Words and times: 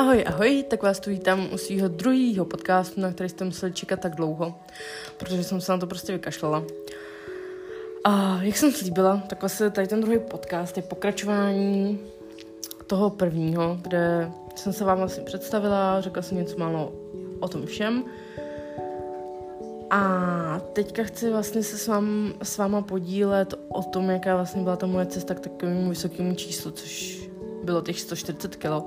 Ahoj, 0.00 0.24
ahoj, 0.26 0.64
tak 0.68 0.82
vás 0.82 1.00
tu 1.00 1.10
vítám 1.10 1.48
u 1.52 1.58
svého 1.58 1.88
druhého 1.88 2.44
podcastu, 2.44 3.00
na 3.00 3.12
který 3.12 3.28
jste 3.28 3.44
museli 3.44 3.72
čekat 3.72 4.00
tak 4.00 4.14
dlouho, 4.14 4.54
protože 5.16 5.44
jsem 5.44 5.60
se 5.60 5.72
na 5.72 5.78
to 5.78 5.86
prostě 5.86 6.12
vykašlala. 6.12 6.64
A 8.04 8.38
jak 8.42 8.56
jsem 8.56 8.72
slíbila, 8.72 9.22
tak 9.28 9.40
vlastně 9.40 9.70
tady 9.70 9.88
ten 9.88 10.00
druhý 10.00 10.18
podcast 10.18 10.76
je 10.76 10.82
pokračování 10.82 11.98
toho 12.86 13.10
prvního, 13.10 13.78
kde 13.82 14.30
jsem 14.56 14.72
se 14.72 14.84
vám 14.84 14.98
vlastně 14.98 15.22
představila, 15.22 16.00
řekla 16.00 16.22
jsem 16.22 16.38
něco 16.38 16.58
málo 16.58 16.92
o 17.40 17.48
tom 17.48 17.66
všem. 17.66 18.04
A 19.90 20.60
teďka 20.72 21.02
chci 21.02 21.30
vlastně 21.30 21.62
se 21.62 21.78
s, 21.78 21.88
vám, 21.88 22.34
s 22.42 22.58
váma 22.58 22.82
podílet 22.82 23.54
o 23.68 23.82
tom, 23.82 24.10
jaká 24.10 24.36
vlastně 24.36 24.62
byla 24.62 24.76
ta 24.76 24.86
moje 24.86 25.06
cesta 25.06 25.34
k 25.34 25.40
takovému 25.40 25.88
vysokému 25.88 26.34
číslu, 26.34 26.70
což 26.70 27.29
bylo 27.64 27.82
těch 27.82 28.00
140 28.00 28.56
kg. 28.56 28.84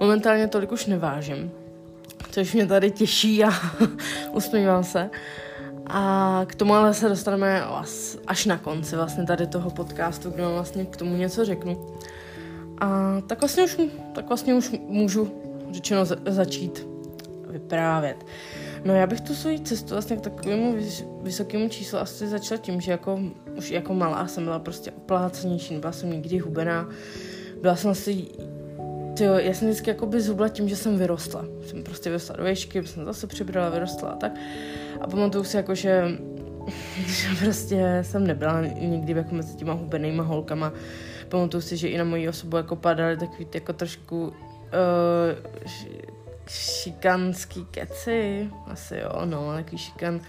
Momentálně 0.00 0.48
tolik 0.48 0.72
už 0.72 0.86
nevážím, 0.86 1.52
což 2.30 2.52
mě 2.52 2.66
tady 2.66 2.90
těší 2.90 3.44
a 3.44 3.50
usmívám 4.32 4.84
se. 4.84 5.10
A 5.86 6.42
k 6.46 6.54
tomu 6.54 6.74
ale 6.74 6.94
se 6.94 7.08
dostaneme 7.08 7.64
až 8.26 8.46
na 8.46 8.58
konci 8.58 8.96
vlastně 8.96 9.24
tady 9.24 9.46
toho 9.46 9.70
podcastu, 9.70 10.30
kde 10.30 10.46
vlastně 10.46 10.84
k 10.84 10.96
tomu 10.96 11.16
něco 11.16 11.44
řeknu. 11.44 11.86
A 12.78 13.20
tak 13.26 13.40
vlastně 13.40 13.64
už, 13.64 13.76
tak 14.14 14.28
vlastně 14.28 14.54
už 14.54 14.74
můžu 14.86 15.32
řečeno 15.72 16.04
začít 16.26 16.86
vyprávět. 17.48 18.26
No 18.84 18.94
já 18.94 19.06
bych 19.06 19.20
tu 19.20 19.34
svoji 19.34 19.60
cestu 19.60 19.94
vlastně 19.94 20.16
k 20.16 20.20
takovému 20.20 20.76
vysokému 21.22 21.68
číslu 21.68 21.98
asi 21.98 22.28
začala 22.28 22.60
tím, 22.60 22.80
že 22.80 22.90
jako, 22.90 23.20
už 23.58 23.70
jako 23.70 23.94
malá 23.94 24.26
jsem 24.26 24.44
byla 24.44 24.58
prostě 24.58 24.90
oplácenější, 24.90 25.74
nebyla 25.74 25.92
jsem 25.92 26.10
nikdy 26.10 26.38
hubená, 26.38 26.88
byla 27.66 27.76
jsem 27.76 27.90
asi, 27.90 28.24
tyjo, 29.16 29.34
já 29.34 29.54
jsem 29.54 29.68
vždycky 29.68 29.90
jako 29.90 30.06
by 30.06 30.20
zhubla 30.20 30.48
tím, 30.48 30.68
že 30.68 30.76
jsem 30.76 30.98
vyrostla. 30.98 31.44
Jsem 31.66 31.82
prostě 31.82 32.10
vyrostla 32.10 32.36
do 32.36 32.44
výšky, 32.44 32.86
jsem 32.86 33.04
zase 33.04 33.26
přibrala, 33.26 33.68
vyrostla 33.68 34.08
a 34.08 34.16
tak. 34.16 34.32
A 35.00 35.06
pamatuju 35.06 35.44
si 35.44 35.56
jako, 35.56 35.74
že, 35.74 36.18
že 37.06 37.28
prostě 37.44 37.98
jsem 38.02 38.26
nebyla 38.26 38.62
nikdy 38.62 39.12
jako 39.12 39.34
mezi 39.34 39.56
těma 39.56 39.72
hubenýma 39.72 40.22
holkama. 40.22 40.72
Pamatuju 41.28 41.60
si, 41.60 41.76
že 41.76 41.88
i 41.88 41.98
na 41.98 42.04
moji 42.04 42.28
osobu 42.28 42.56
jako 42.56 42.76
padaly 42.76 43.16
takový 43.16 43.46
jako 43.54 43.72
trošku 43.72 44.26
uh, 44.26 44.34
šikanský 46.48 47.66
keci, 47.70 48.50
asi 48.66 48.96
jo, 48.96 49.22
no, 49.24 49.52
takový 49.54 49.78
šikan, 49.78 50.20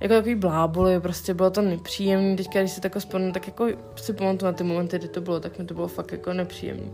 jako 0.00 0.14
takový 0.14 0.34
bláboli, 0.34 1.00
prostě 1.00 1.34
bylo 1.34 1.50
to 1.50 1.62
nepříjemný, 1.62 2.36
teďka 2.36 2.60
když 2.60 2.72
si 2.72 2.80
tak 2.80 2.96
vzpomínám, 2.96 3.32
tak 3.32 3.46
jako 3.46 3.66
si 3.96 4.12
pamatuju 4.12 4.46
na 4.46 4.52
ty 4.52 4.64
momenty, 4.64 4.98
kdy 4.98 5.08
to 5.08 5.20
bylo, 5.20 5.40
tak 5.40 5.58
mi 5.58 5.64
to 5.64 5.74
bylo 5.74 5.88
fakt 5.88 6.12
jako 6.12 6.32
nepříjemný. 6.32 6.92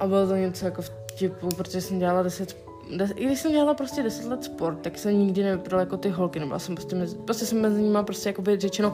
A 0.00 0.06
bylo 0.06 0.26
to 0.26 0.36
něco 0.36 0.64
jako 0.64 0.82
vtipu, 0.82 1.48
protože 1.48 1.80
jsem 1.80 1.98
dělala 1.98 2.22
10 2.22 2.56
des, 2.96 3.10
i 3.16 3.26
když 3.26 3.40
jsem 3.40 3.52
dělala 3.52 3.74
prostě 3.74 4.02
10 4.02 4.26
let 4.26 4.44
sport, 4.44 4.76
tak 4.76 4.98
jsem 4.98 5.18
nikdy 5.18 5.42
nevypadala 5.42 5.80
jako 5.80 5.96
ty 5.96 6.08
holky, 6.08 6.40
nebo 6.40 6.58
jsem 6.58 6.74
prostě, 6.74 6.96
mezi, 6.96 7.16
prostě 7.16 7.46
jsem 7.46 7.60
mezi 7.60 7.82
nimi 7.82 7.98
prostě 8.02 8.28
jako 8.28 8.42
by 8.42 8.58
řečeno 8.60 8.92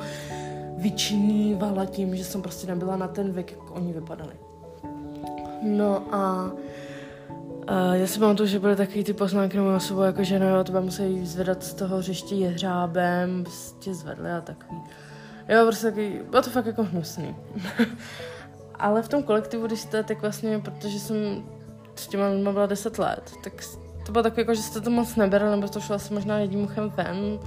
vyčinívala 0.79 1.87
tím, 1.87 2.17
že 2.17 2.25
jsem 2.25 2.43
prostě 2.43 2.67
nebyla 2.67 2.97
na 2.97 3.09
ten 3.09 3.33
věk, 3.33 3.51
jak 3.51 3.71
oni 3.71 3.93
vypadali. 3.93 4.33
No 5.63 6.03
a 6.13 6.51
Uh, 7.71 7.93
já 7.93 8.07
si 8.07 8.19
pamatuju, 8.19 8.49
že 8.49 8.59
byly 8.59 8.77
takový 8.77 9.05
ty 9.05 9.13
poznámky 9.13 9.57
na 9.57 9.77
osobu, 9.77 10.03
jako 10.03 10.25
že 10.25 10.39
no 10.39 10.49
jo, 10.49 10.65
to 10.65 10.81
musí 10.81 11.27
zvedat 11.27 11.65
z 11.65 11.75
toho 11.75 11.99
hřiště 11.99 12.35
jehřábem, 12.35 13.45
prostě 13.45 13.95
zvedli 13.95 14.31
a 14.33 14.41
takový. 14.41 14.81
Jo, 15.49 15.65
prostě 15.67 15.87
takový, 15.87 16.21
bylo 16.31 16.43
to 16.43 16.51
fakt 16.51 16.67
jako 16.67 16.83
hnusný. 16.83 17.37
Ale 18.75 19.03
v 19.03 19.09
tom 19.09 19.23
kolektivu, 19.23 19.67
když 19.67 19.81
jste, 19.81 20.03
tak 20.03 20.23
vlastně, 20.23 20.59
protože 20.59 21.01
jsem 21.01 21.17
s 21.95 22.07
těma 22.07 22.29
lidma 22.29 22.53
byla 22.53 22.67
10 22.67 22.99
let, 22.99 23.33
tak 23.45 23.53
to 24.07 24.13
bylo 24.13 24.23
takové, 24.23 24.43
jako, 24.43 24.55
že 24.55 24.63
jste 24.63 24.81
to 24.81 24.91
moc 24.91 25.17
neberali, 25.17 25.51
nebo 25.51 25.69
to 25.69 25.81
šlo 25.81 25.95
asi 25.95 26.15
možná 26.15 26.39
jedním 26.39 26.65
uchem 26.65 26.93
ven, 26.97 27.39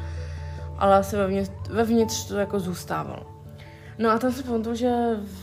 ale 0.77 0.95
asi 0.95 1.15
vevnitř, 1.15 1.51
vevnitř 1.69 2.27
to 2.27 2.35
jako 2.35 2.59
zůstávalo. 2.59 3.34
No 3.99 4.09
a 4.09 4.19
tam 4.19 4.31
se 4.31 4.43
pamatuju, 4.43 4.75
že 4.75 4.91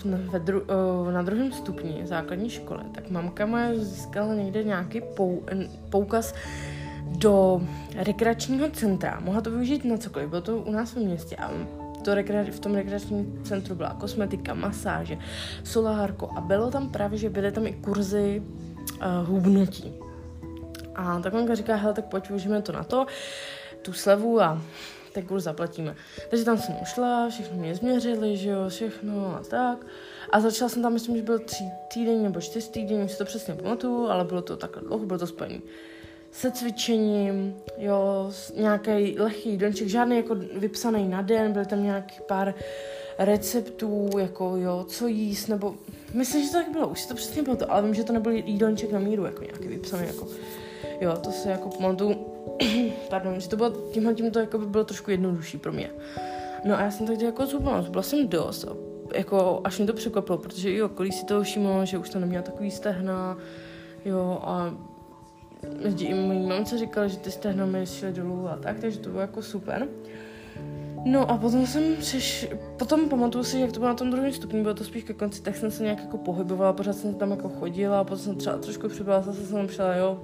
ve 0.04 0.38
dru, 0.38 0.62
na 1.10 1.22
druhém 1.22 1.52
stupni 1.52 2.02
základní 2.04 2.50
školy, 2.50 2.80
tak 2.94 3.10
mamka 3.10 3.46
moje 3.46 3.78
získala 3.78 4.34
někde 4.34 4.64
nějaký 4.64 5.00
pou, 5.00 5.42
poukaz 5.90 6.34
do 7.06 7.62
rekreačního 7.96 8.70
centra. 8.70 9.20
Mohla 9.20 9.40
to 9.40 9.50
využít 9.50 9.84
na 9.84 9.96
cokoliv, 9.96 10.28
bylo 10.28 10.40
to 10.40 10.56
u 10.56 10.70
nás 10.70 10.92
v 10.92 10.96
městě 10.96 11.36
a 11.36 11.50
to 12.04 12.14
rekre, 12.14 12.44
v 12.44 12.60
tom 12.60 12.74
rekreačním 12.74 13.40
centru 13.44 13.74
byla 13.74 13.94
kosmetika, 14.00 14.54
masáže, 14.54 15.18
solárko 15.64 16.30
a 16.36 16.40
bylo 16.40 16.70
tam 16.70 16.88
právě, 16.88 17.18
že 17.18 17.30
byly 17.30 17.52
tam 17.52 17.66
i 17.66 17.72
kurzy 17.72 18.42
uh, 18.42 19.28
hubnutí. 19.28 19.92
A 20.94 21.20
tak 21.20 21.32
mamka 21.32 21.54
říká, 21.54 21.76
hele, 21.76 21.94
tak 21.94 22.04
pojď, 22.04 22.30
to 22.62 22.72
na 22.72 22.84
to, 22.84 23.06
tu 23.82 23.92
slevu 23.92 24.40
a 24.40 24.62
tak 25.12 25.24
kurz 25.24 25.44
zaplatíme. 25.44 25.94
Takže 26.30 26.44
tam 26.44 26.58
jsem 26.58 26.76
ušla, 26.82 27.28
všechno 27.28 27.56
mě 27.56 27.74
změřili, 27.74 28.36
že 28.36 28.50
jo, 28.50 28.68
všechno 28.68 29.36
a 29.36 29.42
tak. 29.50 29.86
A 30.30 30.40
začala 30.40 30.68
jsem 30.68 30.82
tam, 30.82 30.92
myslím, 30.92 31.16
že 31.16 31.22
byl 31.22 31.38
tři 31.38 31.64
týden 31.94 32.22
nebo 32.22 32.40
čtyři 32.40 32.70
týdny, 32.70 33.04
už 33.04 33.12
si 33.12 33.18
to 33.18 33.24
přesně 33.24 33.54
pamatuju, 33.54 34.08
ale 34.08 34.24
bylo 34.24 34.42
to 34.42 34.56
takhle 34.56 34.82
dlouho, 34.82 35.06
bylo 35.06 35.18
to 35.18 35.26
spojené 35.26 35.60
se 36.32 36.50
cvičením, 36.50 37.56
jo, 37.78 38.30
nějaký 38.56 39.18
lehký 39.18 39.50
jídelníček, 39.50 39.88
žádný 39.88 40.16
jako 40.16 40.34
vypsaný 40.34 41.08
na 41.08 41.22
den, 41.22 41.52
byl 41.52 41.64
tam 41.64 41.82
nějaký 41.82 42.20
pár 42.28 42.54
receptů, 43.18 44.10
jako 44.18 44.56
jo, 44.56 44.84
co 44.88 45.06
jíst, 45.06 45.48
nebo 45.48 45.74
myslím, 46.14 46.44
že 46.44 46.50
to 46.50 46.58
tak 46.58 46.72
bylo, 46.72 46.88
už 46.88 47.00
si 47.00 47.08
to 47.08 47.14
přesně 47.14 47.42
pamatuju, 47.42 47.70
ale 47.70 47.82
vím, 47.82 47.94
že 47.94 48.04
to 48.04 48.12
nebyl 48.12 48.32
jídelníček 48.32 48.92
na 48.92 48.98
míru, 48.98 49.24
jako 49.24 49.42
nějaký 49.42 49.68
vypsaný, 49.68 50.06
jako 50.06 50.28
jo, 51.00 51.16
to 51.16 51.32
se 51.32 51.50
jako 51.50 51.68
pamatuju, 51.68 52.31
pardon, 53.10 53.40
že 53.40 53.48
to 53.48 53.56
bylo, 53.56 53.70
tímhle 53.70 54.14
tím 54.14 54.30
to 54.30 54.38
jako 54.38 54.58
by 54.58 54.66
bylo 54.66 54.84
trošku 54.84 55.10
jednodušší 55.10 55.58
pro 55.58 55.72
mě. 55.72 55.90
No 56.64 56.76
a 56.76 56.80
já 56.80 56.90
jsem 56.90 57.06
tak 57.06 57.20
jako 57.20 57.46
zhubla, 57.46 57.82
zhubla 57.82 58.02
jsem 58.02 58.28
dost, 58.28 58.66
jako 59.14 59.60
až 59.64 59.78
mě 59.78 59.86
to 59.86 59.92
překvapilo, 59.92 60.38
protože 60.38 60.70
i 60.70 60.82
okolí 60.82 61.12
si 61.12 61.24
toho 61.24 61.42
všimlo, 61.42 61.86
že 61.86 61.98
už 61.98 62.10
to 62.10 62.18
neměla 62.18 62.42
takový 62.42 62.70
stehna, 62.70 63.38
jo, 64.04 64.40
a 64.42 64.74
lidi 65.78 66.04
i 66.04 66.14
mojí 66.14 66.46
mamce 66.46 66.78
říkali, 66.78 67.08
že 67.08 67.16
ty 67.16 67.30
stehna 67.30 67.66
mi 67.66 67.86
šly 67.86 68.12
dolů 68.12 68.48
a 68.48 68.56
tak, 68.56 68.80
takže 68.80 68.98
to 68.98 69.10
bylo 69.10 69.20
jako 69.20 69.42
super. 69.42 69.88
No 71.04 71.30
a 71.30 71.36
potom 71.36 71.66
jsem 71.66 71.96
přeš, 71.96 72.48
potom 72.78 73.08
pamatuju 73.08 73.44
si, 73.44 73.60
jak 73.60 73.72
to 73.72 73.80
bylo 73.80 73.88
na 73.88 73.96
tom 73.96 74.10
druhém 74.10 74.32
stupni, 74.32 74.62
bylo 74.62 74.74
to 74.74 74.84
spíš 74.84 75.04
ke 75.04 75.12
konci, 75.12 75.42
tak 75.42 75.56
jsem 75.56 75.70
se 75.70 75.82
nějak 75.82 75.98
jako 75.98 76.18
pohybovala, 76.18 76.72
pořád 76.72 76.96
jsem 76.96 77.14
tam 77.14 77.30
jako 77.30 77.48
chodila 77.48 78.00
a 78.00 78.04
potom 78.04 78.18
jsem 78.18 78.36
třeba 78.36 78.56
trošku 78.56 78.88
přibrala, 78.88 79.22
zase 79.22 79.46
jsem 79.46 79.66
přišla, 79.66 79.94
jo, 79.94 80.20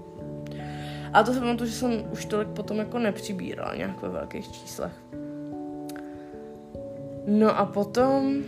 a 1.18 1.22
to 1.22 1.32
se 1.32 1.40
pamatuju, 1.40 1.70
že 1.70 1.76
jsem 1.76 2.04
už 2.12 2.24
tolik 2.24 2.48
potom 2.48 2.78
jako 2.78 2.98
nepřibírala 2.98 3.74
nějak 3.74 4.02
ve 4.02 4.08
velkých 4.08 4.52
číslech. 4.52 4.92
No 7.26 7.58
a 7.58 7.66
potom 7.66 8.42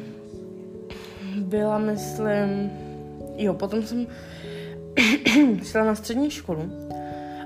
byla, 1.36 1.78
myslím, 1.78 2.70
jo, 3.36 3.54
potom 3.54 3.82
jsem 3.82 4.06
šla 5.62 5.84
na 5.84 5.94
střední 5.94 6.30
školu 6.30 6.72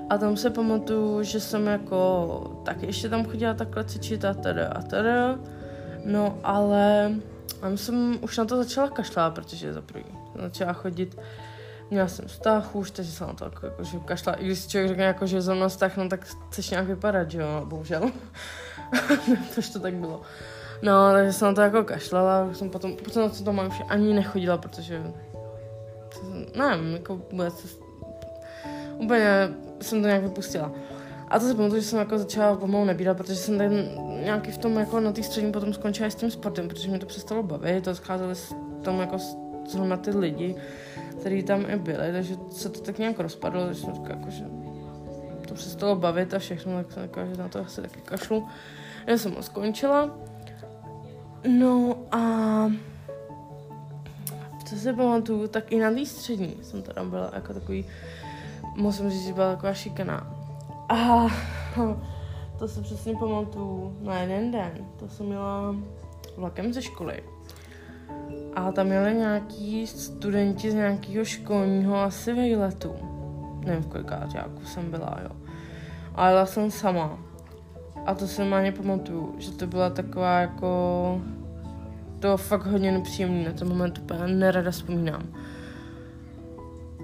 a 0.09 0.17
tam 0.17 0.37
se 0.37 0.49
pamatuju, 0.49 1.23
že 1.23 1.39
jsem 1.39 1.67
jako 1.67 2.61
tak 2.65 2.83
ještě 2.83 3.09
tam 3.09 3.25
chodila 3.25 3.53
takhle 3.53 3.83
cvičit 3.83 4.25
a 4.25 4.33
teda 4.33 4.67
a 4.67 4.81
teda. 4.81 5.39
No 6.05 6.39
ale 6.43 7.15
tam 7.61 7.77
jsem 7.77 8.17
už 8.21 8.37
na 8.37 8.45
to 8.45 8.57
začala 8.57 8.89
kašlat, 8.89 9.33
protože 9.33 9.73
za 9.73 9.81
první 9.81 10.11
začala 10.41 10.73
chodit 10.73 11.17
měla 11.89 12.07
jsem 12.07 12.27
vztah 12.27 12.75
už, 12.75 12.91
takže 12.91 13.11
jsem 13.11 13.27
na 13.27 13.33
to 13.33 13.45
jako, 13.45 13.83
že 13.83 13.99
kašla. 14.05 14.33
I 14.33 14.45
když 14.45 14.67
člověk 14.67 14.87
řekne, 14.87 15.03
jako, 15.03 15.25
že 15.25 15.41
za 15.41 15.53
mnou 15.53 15.67
vztah, 15.67 15.97
no 15.97 16.09
tak 16.09 16.25
chceš 16.49 16.69
nějak 16.69 16.87
vypadat, 16.87 17.31
že 17.31 17.41
jo, 17.41 17.61
bohužel. 17.65 18.11
Tož 19.55 19.69
to 19.69 19.79
tak 19.79 19.93
bylo. 19.93 20.21
No, 20.81 21.11
takže 21.13 21.33
jsem 21.33 21.47
na 21.47 21.53
to 21.53 21.61
jako 21.61 21.83
kašlala, 21.83 22.53
jsem 22.53 22.69
potom, 22.69 22.95
potom 22.95 23.23
na 23.23 23.29
to 23.29 23.67
už 23.67 23.81
ani 23.89 24.13
nechodila, 24.13 24.57
protože 24.57 25.03
nevím, 26.55 26.93
jako 26.93 27.21
vůbec 27.31 27.79
úplně 28.97 29.49
jsem 29.81 30.01
to 30.01 30.07
nějak 30.07 30.23
vypustila. 30.23 30.71
A 31.27 31.39
to 31.39 31.45
se 31.45 31.55
pamatuju, 31.55 31.81
že 31.81 31.87
jsem 31.87 31.99
jako 31.99 32.17
začala 32.17 32.55
pomalu 32.55 32.85
nebírat, 32.85 33.17
protože 33.17 33.35
jsem 33.35 33.57
ten 33.57 33.89
nějaký 34.23 34.51
v 34.51 34.57
tom 34.57 34.75
jako 34.75 34.99
na 34.99 35.11
té 35.11 35.23
střední 35.23 35.51
potom 35.51 35.73
skončila 35.73 36.09
s 36.09 36.15
tím 36.15 36.31
sportem, 36.31 36.67
protože 36.67 36.89
mě 36.89 36.99
to 36.99 37.05
přestalo 37.05 37.43
bavit, 37.43 37.83
to 37.83 37.95
scházeli 37.95 38.35
s 38.35 38.55
tom 38.83 38.99
jako 38.99 39.17
na 39.73 39.97
ty 39.97 40.11
lidi, 40.11 40.55
který 41.19 41.43
tam 41.43 41.65
i 41.69 41.75
byli, 41.75 42.11
takže 42.11 42.35
se 42.49 42.69
to 42.69 42.79
tak 42.81 42.97
nějak 42.97 43.19
rozpadlo, 43.19 43.65
takže 43.65 43.81
jsem 43.81 43.93
říkala, 43.93 44.15
jako, 44.19 44.29
že 44.29 44.45
to 45.47 45.53
přestalo 45.53 45.95
bavit 45.95 46.33
a 46.33 46.39
všechno, 46.39 46.83
tak 46.83 46.91
jsem 46.91 47.03
říkala, 47.03 47.27
že 47.27 47.37
na 47.37 47.47
to 47.47 47.59
asi 47.59 47.81
taky 47.81 48.01
kašlu. 48.01 48.47
Já 49.07 49.17
jsem 49.17 49.35
ho 49.35 49.43
skončila. 49.43 50.09
No 51.47 51.97
a 52.11 52.21
co 54.65 54.75
si 54.75 54.93
pamatuju, 54.93 55.47
tak 55.47 55.71
i 55.71 55.79
na 55.79 55.91
té 55.91 56.05
střední 56.05 56.57
jsem 56.61 56.81
teda 56.81 57.03
byla 57.03 57.31
jako 57.33 57.53
takový, 57.53 57.85
musím 58.75 59.09
říct, 59.09 59.25
že 59.25 59.33
byla 59.33 59.55
taková 59.55 59.73
šikaná. 59.73 60.35
A 60.89 61.27
to 62.59 62.67
se 62.67 62.81
přesně 62.81 63.13
pamatuju 63.15 63.97
na 64.01 64.19
jeden 64.19 64.51
den. 64.51 64.87
To 64.99 65.09
jsem 65.09 65.25
měla 65.25 65.75
vlakem 66.37 66.73
ze 66.73 66.81
školy 66.81 67.23
a 68.55 68.71
tam 68.71 68.87
měli 68.87 69.13
nějaký 69.13 69.87
studenti 69.87 70.71
z 70.71 70.73
nějakého 70.73 71.25
školního 71.25 72.01
asi 72.01 72.33
vejletu. 72.33 72.95
nevím 73.65 73.83
v 73.83 73.87
kolikáťáku 73.87 74.65
jsem 74.65 74.91
byla, 74.91 75.17
jo. 75.23 75.29
Ale 76.15 76.31
jela 76.31 76.45
jsem 76.45 76.71
sama. 76.71 77.19
A 78.05 78.15
to 78.15 78.27
si 78.27 78.41
ani 78.41 78.71
pamatuju, 78.71 79.35
že 79.37 79.51
to 79.51 79.67
byla 79.67 79.89
taková 79.89 80.39
jako... 80.39 81.21
To 82.19 82.37
fakt 82.37 82.65
hodně 82.65 82.91
nepříjemný, 82.91 83.45
na 83.45 83.51
ten 83.51 83.67
moment 83.67 83.97
úplně 83.97 84.27
nerada 84.27 84.71
vzpomínám. 84.71 85.23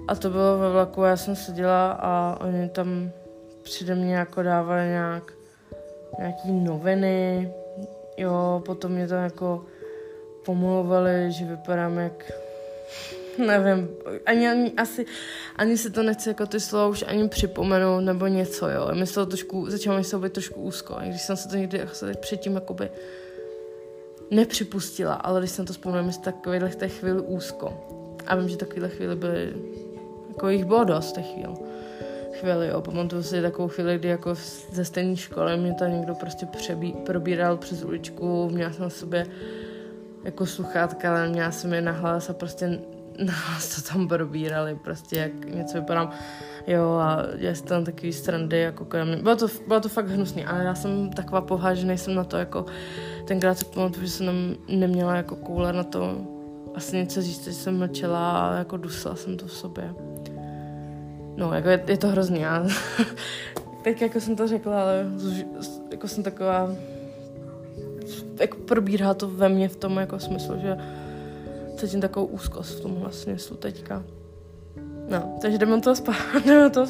A 0.08 0.14
to 0.14 0.30
bylo 0.30 0.58
ve 0.58 0.70
vlaku, 0.70 1.02
já 1.02 1.16
jsem 1.16 1.36
seděla 1.36 1.92
a 1.92 2.38
oni 2.40 2.68
tam 2.68 3.10
přede 3.62 3.94
mě 3.94 4.14
jako 4.14 4.42
dávali 4.42 4.88
nějak 4.88 5.32
nějaký 6.18 6.52
noviny, 6.52 7.52
jo, 8.16 8.62
potom 8.66 8.92
mě 8.92 9.08
tam 9.08 9.24
jako 9.24 9.64
pomluvali, 10.44 11.32
že 11.32 11.44
vypadám 11.44 11.98
jak 11.98 12.32
nevím, 13.38 13.88
ani, 14.26 14.48
ani, 14.48 14.72
asi, 14.76 15.06
ani 15.56 15.78
si 15.78 15.90
to 15.90 16.02
nechci 16.02 16.28
jako 16.28 16.46
ty 16.46 16.60
slova 16.60 16.86
už 16.86 17.04
ani 17.06 17.28
připomenout 17.28 18.00
nebo 18.00 18.26
něco, 18.26 18.68
jo. 18.68 18.94
Mi 18.94 19.06
se 19.06 19.14
to 19.14 19.26
trošku, 19.26 19.70
začalo 19.70 19.98
mi 19.98 20.04
se 20.04 20.18
být 20.18 20.32
trošku 20.32 20.60
úzko, 20.60 20.96
i 21.00 21.08
když 21.08 21.22
jsem 21.22 21.36
se 21.36 21.48
to 21.48 21.56
někdy 21.56 21.80
se 21.92 22.14
předtím 22.14 22.54
jakoby 22.54 22.90
nepřipustila, 24.30 25.14
ale 25.14 25.40
když 25.40 25.50
jsem 25.50 25.66
to 25.66 25.72
vzpomněla, 25.72 26.04
mi 26.04 26.12
se 26.12 26.20
takovýhle 26.20 26.68
té 26.68 26.88
chvíli 26.88 27.20
úzko. 27.20 27.86
A 28.26 28.36
vím, 28.36 28.48
že 28.48 28.56
takovéhle 28.56 28.88
chvíli 28.88 29.16
byly, 29.16 29.52
jako 30.28 30.48
jich 30.48 30.64
bylo 30.64 30.84
dost 30.84 31.12
těch 31.12 31.26
chvíli 31.26 31.54
chvíli, 32.42 32.68
jo. 32.68 32.80
Pamatuju 32.80 33.22
si 33.22 33.42
takovou 33.42 33.68
chvíli, 33.68 33.98
kdy 33.98 34.08
jako 34.08 34.34
ze 34.72 34.84
stejné 34.84 35.16
školy 35.16 35.56
mě 35.56 35.74
tam 35.74 35.92
někdo 35.92 36.14
prostě 36.14 36.46
přebí, 36.46 36.92
probíral 36.92 37.56
přes 37.56 37.84
uličku, 37.84 38.50
měla 38.50 38.72
jsem 38.72 38.82
na 38.82 38.90
sobě 38.90 39.26
jako 40.24 40.46
sluchátka, 40.46 41.10
ale 41.10 41.28
měla 41.28 41.50
jsem 41.50 41.72
je 41.72 41.80
na 41.80 41.92
hlas 41.92 42.30
a 42.30 42.32
prostě 42.32 42.68
na 43.24 43.32
hlas 43.32 43.82
to 43.82 43.92
tam 43.92 44.08
probírali, 44.08 44.78
prostě 44.84 45.16
jak 45.16 45.54
něco 45.54 45.78
vypadám. 45.78 46.10
Jo, 46.66 46.90
a 46.92 47.18
já 47.36 47.54
jsem 47.54 47.66
tam 47.66 47.84
takový 47.84 48.12
strandy, 48.12 48.60
jako 48.60 48.84
kolem 48.84 49.08
mě. 49.08 49.16
Bylo 49.16 49.36
to, 49.36 49.46
bylo 49.66 49.80
to 49.80 49.88
fakt 49.88 50.08
hnusný, 50.08 50.44
ale 50.44 50.64
já 50.64 50.74
jsem 50.74 51.10
taková 51.10 51.40
poha, 51.40 51.74
že 51.74 51.86
nejsem 51.86 52.14
na 52.14 52.24
to 52.24 52.36
jako, 52.36 52.66
tenkrát 53.24 53.58
si 53.58 53.64
pamatuju, 53.64 54.06
že 54.06 54.12
jsem 54.12 54.56
neměla 54.68 55.16
jako 55.16 55.36
koule 55.36 55.72
na 55.72 55.84
to 55.84 56.26
asi 56.74 56.96
něco 56.96 57.22
říct, 57.22 57.44
že 57.44 57.52
jsem 57.52 57.78
mlčela 57.78 58.48
a 58.48 58.54
jako 58.58 58.76
dusila 58.76 59.16
jsem 59.16 59.36
to 59.36 59.46
v 59.46 59.52
sobě. 59.52 59.94
No, 61.36 61.54
jako 61.54 61.68
je, 61.68 61.84
je 61.86 61.98
to 61.98 62.08
hrozný. 62.08 62.40
Já 62.40 62.66
teď 63.84 64.02
jako 64.02 64.20
jsem 64.20 64.36
to 64.36 64.48
řekla, 64.48 64.82
ale 64.82 65.06
jako 65.90 66.08
jsem 66.08 66.22
taková 66.22 66.70
jako 68.40 68.56
probírá 68.56 69.14
to 69.14 69.28
ve 69.28 69.48
mně 69.48 69.68
v 69.68 69.76
tom 69.76 69.96
jako 69.96 70.18
smyslu, 70.18 70.54
že 70.58 70.76
cítím 71.76 72.00
takovou 72.00 72.26
úzkost 72.26 72.78
v 72.78 72.82
tom 72.82 72.94
vlastně 72.94 73.32
smyslu 73.38 73.56
teďka. 73.56 74.04
No, 75.08 75.38
takže 75.42 75.58
jdeme 75.58 75.80
to 75.80 75.94
spát, 75.94 76.16
jdeme 76.46 76.70
to. 76.70 76.86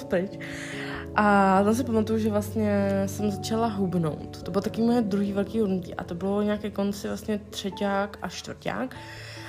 A 1.15 1.61
tam 1.65 1.75
si 1.75 1.85
pamatuju, 1.85 2.19
že 2.19 2.31
vlastně 2.31 3.03
jsem 3.07 3.31
začala 3.31 3.67
hubnout. 3.67 4.43
To 4.43 4.51
bylo 4.51 4.63
taky 4.63 4.83
moje 4.83 5.03
druhý 5.03 5.33
velký 5.33 5.61
hubnutí 5.61 5.95
a 5.95 6.05
to 6.05 6.15
bylo 6.15 6.43
nějaké 6.43 6.71
konci 6.71 7.09
vlastně 7.09 7.41
třeťák 7.51 8.19
a 8.23 8.29
čtvrták. 8.29 8.97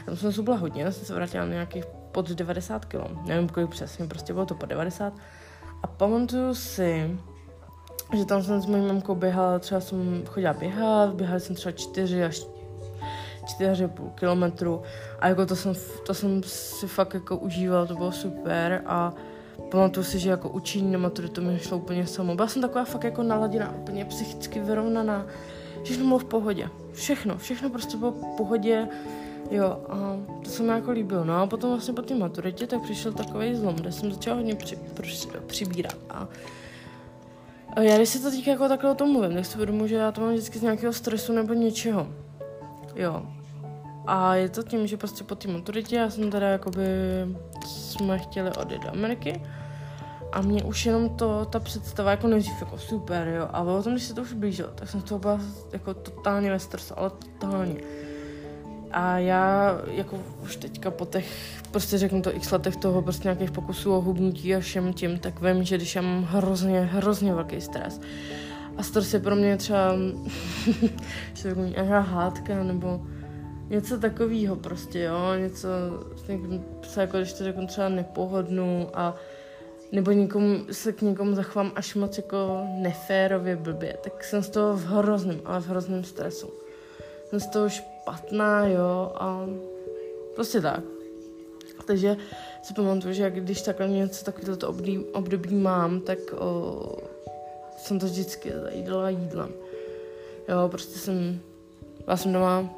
Tam 0.05 0.15
jsem 0.15 0.31
zhubla 0.31 0.55
hodně, 0.55 0.91
jsem 0.91 1.05
se 1.05 1.13
vrátila 1.13 1.45
na 1.45 1.51
nějakých 1.51 1.85
pod 2.11 2.29
90 2.31 2.85
kg. 2.85 3.25
Nevím, 3.25 3.49
kolik 3.49 3.69
přesně, 3.69 4.05
prostě 4.05 4.33
bylo 4.33 4.45
to 4.45 4.55
pod 4.55 4.65
90. 4.69 5.13
A 5.83 5.87
pamatuju 5.87 6.53
si, 6.53 7.19
že 8.17 8.25
tam 8.25 8.43
jsem 8.43 8.61
s 8.61 8.65
mojí 8.65 8.83
mamkou 8.83 9.15
běhala, 9.15 9.59
třeba 9.59 9.81
jsem 9.81 10.23
chodila 10.25 10.53
běhat, 10.53 11.13
běhali 11.13 11.39
jsem 11.39 11.55
třeba 11.55 11.71
4 11.71 12.23
až 12.23 12.41
4,5 13.45 14.09
kilometru 14.15 14.81
a 15.19 15.27
jako 15.27 15.45
to 15.45 15.55
jsem, 15.55 15.73
to 16.05 16.13
jsem 16.13 16.43
si 16.43 16.87
fakt 16.87 17.13
jako 17.13 17.37
užívala, 17.37 17.85
to 17.85 17.95
bylo 17.95 18.11
super 18.11 18.81
a 18.85 19.13
pamatuju 19.71 20.03
si, 20.03 20.19
že 20.19 20.29
jako 20.29 20.49
učení 20.49 20.91
na 20.91 20.99
maturitu 20.99 21.41
mi 21.41 21.59
šlo 21.59 21.77
úplně 21.77 22.07
samo. 22.07 22.35
Byla 22.35 22.47
jsem 22.47 22.61
taková 22.61 22.85
fakt 22.85 23.03
jako 23.03 23.23
naladěná, 23.23 23.75
úplně 23.75 24.05
psychicky 24.05 24.59
vyrovnaná, 24.59 25.25
všechno 25.83 26.05
bylo 26.05 26.19
v 26.19 26.25
pohodě. 26.25 26.69
Všechno, 26.93 27.37
všechno 27.37 27.69
prostě 27.69 27.97
bylo 27.97 28.11
v 28.11 28.37
pohodě 28.37 28.87
Jo, 29.51 29.77
a 29.89 30.17
to 30.43 30.49
se 30.49 30.63
mi 30.63 30.69
jako 30.69 30.91
líbilo. 30.91 31.23
No 31.23 31.41
a 31.41 31.47
potom 31.47 31.69
vlastně 31.69 31.93
po 31.93 32.01
té 32.01 32.15
maturitě 32.15 32.67
tak 32.67 32.81
přišel 32.81 33.13
takový 33.13 33.55
zlom, 33.55 33.75
kde 33.75 33.91
jsem 33.91 34.11
začala 34.11 34.37
hodně 34.37 34.55
při, 34.55 34.75
při, 35.01 35.27
přibírat. 35.47 35.97
A 36.09 36.27
já 37.81 37.97
když 37.97 38.09
se 38.09 38.19
to 38.19 38.31
týká 38.31 38.51
jako 38.51 38.67
takhle 38.67 38.91
o 38.91 38.95
tom 38.95 39.11
mluvím, 39.11 39.33
tak 39.33 39.45
si 39.45 39.55
uvědomuji, 39.55 39.87
že 39.87 39.95
já 39.95 40.11
to 40.11 40.21
mám 40.21 40.29
vždycky 40.29 40.59
z 40.59 40.61
nějakého 40.61 40.93
stresu 40.93 41.33
nebo 41.33 41.53
něčeho. 41.53 42.07
Jo. 42.95 43.25
A 44.07 44.35
je 44.35 44.49
to 44.49 44.63
tím, 44.63 44.87
že 44.87 44.97
prostě 44.97 45.23
po 45.23 45.35
té 45.35 45.47
maturitě 45.47 45.95
já 45.95 46.09
jsem 46.09 46.31
teda 46.31 46.47
jakoby, 46.47 46.85
jsme 47.65 48.19
chtěli 48.19 48.51
odjet 48.51 48.81
do 48.81 48.89
Ameriky 48.89 49.41
a 50.31 50.41
mě 50.41 50.63
už 50.63 50.85
jenom 50.85 51.09
to, 51.09 51.45
ta 51.45 51.59
představa 51.59 52.11
jako 52.11 52.27
nejdřív 52.27 52.61
jako 52.61 52.77
super, 52.77 53.27
jo. 53.27 53.49
A 53.51 53.63
potom, 53.63 53.93
když 53.93 54.03
se 54.03 54.13
to 54.13 54.21
už 54.21 54.33
blížilo, 54.33 54.69
tak 54.75 54.89
jsem 54.89 55.01
z 55.01 55.03
toho 55.03 55.19
byla 55.19 55.39
jako 55.73 55.93
totálně 55.93 56.51
ve 56.51 56.59
stresu, 56.59 56.99
ale 56.99 57.09
totálně. 57.09 57.75
A 58.93 59.17
já 59.17 59.77
jako 59.91 60.19
už 60.43 60.55
teďka 60.55 60.91
po 60.91 61.05
těch, 61.05 61.25
prostě 61.71 61.97
řeknu 61.97 62.21
to 62.21 62.35
x 62.35 62.51
letech 62.51 62.75
toho 62.75 63.01
prostě 63.01 63.27
nějakých 63.27 63.51
pokusů 63.51 63.93
o 63.93 64.01
hubnutí 64.01 64.55
a 64.55 64.59
všem 64.59 64.93
tím, 64.93 65.19
tak 65.19 65.41
vím, 65.41 65.63
že 65.63 65.77
když 65.77 65.95
já 65.95 66.01
mám 66.01 66.23
hrozně, 66.23 66.81
hrozně 66.81 67.33
velký 67.33 67.61
stres. 67.61 68.01
A 68.77 68.83
stres 68.83 69.13
je 69.13 69.19
pro 69.19 69.35
mě 69.35 69.57
třeba, 69.57 69.93
nějaká 71.55 71.99
hádka 71.99 72.63
nebo 72.63 73.01
něco 73.69 73.97
takového 73.97 74.55
prostě, 74.55 74.99
jo, 74.99 75.33
něco, 75.37 75.67
se 76.83 77.01
jako 77.01 77.17
když 77.17 77.33
to 77.33 77.43
řeknu 77.43 77.67
třeba 77.67 77.89
nepohodnu 77.89 78.89
a 78.93 79.15
nebo 79.91 80.11
někomu, 80.11 80.65
se 80.71 80.93
k 80.93 81.01
někomu 81.01 81.35
zachovám 81.35 81.71
až 81.75 81.95
moc 81.95 82.17
jako 82.17 82.67
neférově 82.81 83.55
blbě, 83.55 83.97
tak 84.03 84.23
jsem 84.23 84.43
z 84.43 84.49
toho 84.49 84.77
v 84.77 84.85
hrozném, 84.85 85.41
ale 85.45 85.61
v 85.61 85.67
hrozném 85.67 86.03
stresu. 86.03 86.49
Jsem 87.29 87.39
z 87.39 87.47
toho 87.47 87.69
špatná, 88.03 88.67
jo, 88.67 89.11
a 89.15 89.45
prostě 90.35 90.61
tak. 90.61 90.83
Takže 91.85 92.17
si 92.61 92.73
pamatuju, 92.73 93.13
že 93.13 93.31
když 93.31 93.61
takhle 93.61 93.87
něco 93.87 94.25
takového 94.25 94.57
období, 94.67 95.05
období 95.13 95.55
mám, 95.55 95.99
tak 96.01 96.19
o, 96.37 96.97
jsem 97.77 97.99
to 97.99 98.05
vždycky 98.05 98.51
zajídala 98.63 99.09
jídlem. 99.09 99.49
Jo, 100.49 100.69
prostě 100.69 100.99
jsem, 100.99 101.39
byla 102.05 102.17
jsem 102.17 102.33
doma, 102.33 102.69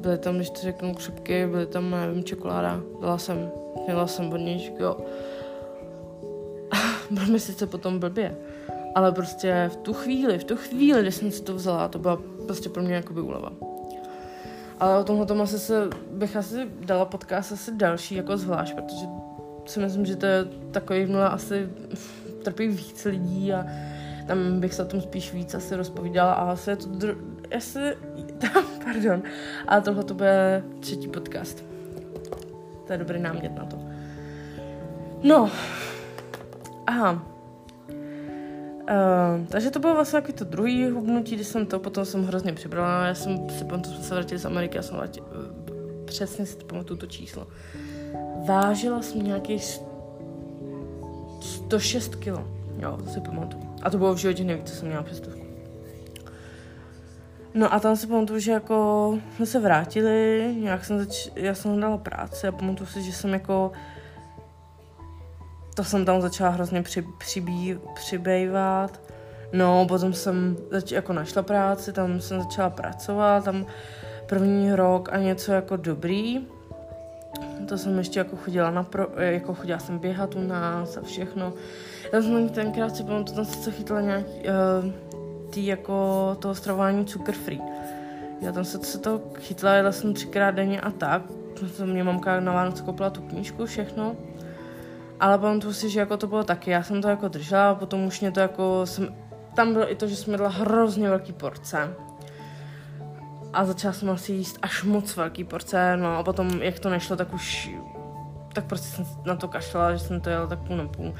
byly 0.00 0.18
tam, 0.18 0.36
když 0.36 0.50
to 0.50 0.60
řeknu, 0.60 0.94
křupky, 0.94 1.46
byly 1.46 1.66
tam, 1.66 1.90
nevím, 1.90 2.24
čokoláda, 2.24 2.80
dala 3.00 3.18
jsem, 3.18 3.50
měla 3.86 4.06
jsem 4.06 4.30
vodničku, 4.30 4.82
jo. 4.82 4.96
Bylo 7.10 7.26
mi 7.26 7.40
sice 7.40 7.66
potom 7.66 7.98
blbě, 7.98 8.36
ale 8.94 9.12
prostě 9.12 9.70
v 9.72 9.76
tu 9.76 9.92
chvíli, 9.92 10.38
v 10.38 10.44
tu 10.44 10.56
chvíli, 10.56 11.02
kdy 11.02 11.12
jsem 11.12 11.30
si 11.30 11.42
to 11.42 11.54
vzala, 11.54 11.88
to 11.88 11.98
byla 11.98 12.18
prostě 12.46 12.68
pro 12.68 12.82
mě 12.82 12.94
jakoby 12.94 13.20
úleva. 13.20 13.52
Ale 14.80 14.98
o 14.98 15.04
tomhle 15.04 15.26
tomu 15.26 15.42
asi 15.42 15.58
se, 15.58 15.88
bych 16.10 16.36
asi 16.36 16.68
dala 16.80 17.04
podcast 17.04 17.52
asi 17.52 17.72
další 17.72 18.14
jako 18.14 18.36
zvlášť, 18.36 18.74
protože 18.74 19.06
si 19.66 19.80
myslím, 19.80 20.06
že 20.06 20.16
to 20.16 20.26
je 20.26 20.44
takový 20.70 21.06
mhle 21.06 21.28
asi 21.28 21.68
trpí 22.44 22.68
víc 22.68 23.04
lidí 23.04 23.52
a 23.52 23.66
tam 24.26 24.60
bych 24.60 24.74
se 24.74 24.82
o 24.82 24.86
tom 24.86 25.00
spíš 25.00 25.32
víc 25.32 25.54
asi 25.54 25.76
rozpovídala 25.76 26.32
a 26.32 26.50
asi 26.50 26.70
je 26.70 26.76
to 26.76 26.86
dru- 26.86 27.36
asi, 27.56 27.78
pardon, 28.84 29.22
ale 29.66 29.80
tohle 29.80 30.04
to 30.04 30.14
bude 30.14 30.64
třetí 30.80 31.08
podcast. 31.08 31.64
To 32.86 32.92
je 32.92 32.98
dobrý 32.98 33.20
námět 33.20 33.56
na 33.56 33.64
to. 33.64 33.78
No, 35.22 35.50
aha, 36.86 37.35
Uh, 38.90 39.46
takže 39.48 39.70
to 39.70 39.78
bylo 39.78 39.94
vlastně 39.94 40.20
takový 40.20 40.38
to 40.38 40.44
druhý 40.44 40.90
hubnutí, 40.90 41.34
když 41.34 41.46
jsem 41.46 41.66
to, 41.66 41.78
potom 41.78 42.04
jsem 42.04 42.24
hrozně 42.24 42.52
přibrala, 42.52 43.06
já 43.06 43.14
jsem 43.14 43.50
si 43.50 43.64
potom 43.64 43.84
jsme 43.84 44.04
se 44.04 44.14
vrátili 44.14 44.38
z 44.38 44.44
Ameriky, 44.44 44.76
já 44.76 44.82
jsem 44.82 44.96
vrátila, 44.96 45.26
uh, 45.26 46.04
přesně 46.04 46.46
si 46.46 46.56
pamatuju 46.56 47.00
to 47.00 47.06
číslo. 47.06 47.46
Vážila 48.46 49.02
jsem 49.02 49.22
nějakých 49.22 49.80
106 51.40 52.16
kilo, 52.16 52.48
jo, 52.78 52.96
to 53.04 53.10
si 53.10 53.20
pamatuju. 53.20 53.62
A 53.82 53.90
to 53.90 53.98
bylo 53.98 54.14
v 54.14 54.18
životě 54.18 54.44
nejvíc, 54.44 54.70
co 54.70 54.76
jsem 54.76 54.88
měla 54.88 55.02
přestovku. 55.02 55.46
No 57.54 57.74
a 57.74 57.80
tam 57.80 57.96
si 57.96 58.06
pamatuju, 58.06 58.38
že 58.38 58.52
jako 58.52 59.18
jsme 59.36 59.46
se 59.46 59.60
vrátili, 59.60 60.54
nějak 60.60 60.84
jsem 60.84 60.98
zač- 60.98 61.30
já 61.36 61.54
jsem 61.54 61.80
dala 61.80 61.98
práci 61.98 62.46
a 62.46 62.52
pamatuju 62.52 62.86
si, 62.86 63.02
že 63.02 63.12
jsem 63.12 63.32
jako 63.32 63.72
to 65.76 65.84
jsem 65.84 66.04
tam 66.04 66.20
začala 66.20 66.50
hrozně 66.50 66.82
při, 66.82 67.04
přibý, 67.18 67.78
přibývat. 67.94 69.00
No, 69.52 69.86
potom 69.88 70.12
jsem 70.12 70.56
zač, 70.70 70.92
jako 70.92 71.12
našla 71.12 71.42
práci, 71.42 71.92
tam 71.92 72.20
jsem 72.20 72.42
začala 72.42 72.70
pracovat, 72.70 73.44
tam 73.44 73.66
první 74.26 74.72
rok 74.72 75.08
a 75.12 75.16
něco 75.16 75.52
jako 75.52 75.76
dobrý. 75.76 76.46
To 77.68 77.78
jsem 77.78 77.98
ještě 77.98 78.18
jako 78.18 78.36
chodila 78.36 78.70
na 78.70 78.82
pro, 78.82 79.08
jako 79.18 79.54
chodila 79.54 79.78
jsem 79.78 79.98
běhat 79.98 80.34
u 80.34 80.40
nás 80.40 80.96
a 80.96 81.02
všechno. 81.02 81.52
Já 82.12 82.22
jsem 82.22 82.48
tenkrát 82.48 82.96
si 82.96 83.04
pamatuju, 83.04 83.36
tam 83.36 83.44
se 83.44 83.70
chytla 83.70 84.00
nějaký, 84.00 84.32
uh, 84.32 84.92
tý 85.50 85.66
jako 85.66 86.36
toho 86.38 86.54
stravování 86.54 87.04
cukr 87.04 87.32
free. 87.32 87.60
Já 88.40 88.52
tam 88.52 88.64
se, 88.64 88.78
se 88.78 88.98
to 88.98 89.20
chytla, 89.38 89.74
jela 89.74 89.92
jsem 89.92 90.14
třikrát 90.14 90.50
denně 90.50 90.80
a 90.80 90.90
tak. 90.90 91.22
To 91.76 91.86
mě 91.86 92.04
mamka 92.04 92.40
na 92.40 92.52
Vánoce 92.52 92.82
koupila 92.82 93.10
tu 93.10 93.20
knížku, 93.22 93.66
všechno. 93.66 94.16
Ale 95.20 95.38
pamatuju 95.38 95.72
si, 95.72 95.90
že 95.90 96.00
jako 96.00 96.16
to 96.16 96.26
bylo 96.26 96.44
taky, 96.44 96.70
já 96.70 96.82
jsem 96.82 97.02
to 97.02 97.08
jako 97.08 97.28
držela, 97.28 97.74
potom 97.74 98.04
už 98.04 98.20
mě 98.20 98.32
to 98.32 98.40
jako, 98.40 98.86
jsem, 98.86 99.14
tam 99.54 99.72
bylo 99.72 99.92
i 99.92 99.94
to, 99.94 100.08
že 100.08 100.16
jsem 100.16 100.32
jedla 100.32 100.48
hrozně 100.48 101.08
velký 101.08 101.32
porce. 101.32 101.94
A 103.52 103.64
začala 103.64 103.94
jsem 103.94 104.10
asi 104.10 104.32
jíst 104.32 104.58
až 104.62 104.82
moc 104.82 105.16
velký 105.16 105.44
porce, 105.44 105.96
no 105.96 106.16
a 106.16 106.22
potom, 106.22 106.62
jak 106.62 106.78
to 106.78 106.90
nešlo, 106.90 107.16
tak 107.16 107.34
už 107.34 107.70
tak 108.56 108.64
prostě 108.64 108.96
jsem 108.96 109.06
na 109.24 109.36
to 109.36 109.48
kašlala, 109.48 109.92
že 109.92 109.98
jsem 109.98 110.20
to 110.20 110.30
jela 110.30 110.46
tak 110.46 110.58
půl 110.58 110.76
na 110.76 110.88
půl. 110.88 111.14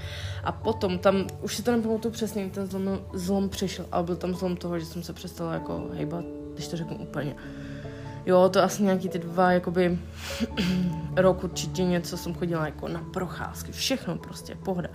A 0.44 0.52
potom 0.52 0.98
tam, 0.98 1.26
už 1.42 1.56
si 1.56 1.62
to 1.62 1.72
nepamatuju 1.72 2.12
přesně, 2.12 2.50
ten 2.50 2.66
zlom, 2.66 3.00
zlom 3.12 3.48
přišel, 3.48 3.86
ale 3.92 4.04
byl 4.04 4.16
tam 4.16 4.34
zlom 4.34 4.56
toho, 4.56 4.78
že 4.78 4.86
jsem 4.86 5.02
se 5.02 5.12
přestala 5.12 5.52
jako 5.52 5.88
hejbat, 5.92 6.24
když 6.54 6.68
to 6.68 6.76
řeknu 6.76 6.96
úplně. 6.96 7.36
Jo, 8.26 8.48
to 8.48 8.62
asi 8.62 8.82
nějaký 8.82 9.08
ty 9.08 9.18
dva, 9.18 9.52
jakoby 9.52 9.98
rok 11.16 11.44
určitě 11.44 11.84
něco 11.84 12.16
jsem 12.16 12.34
chodila 12.34 12.66
jako 12.66 12.88
na 12.88 13.04
procházky, 13.12 13.72
všechno 13.72 14.18
prostě, 14.18 14.54
pohoda. 14.64 14.88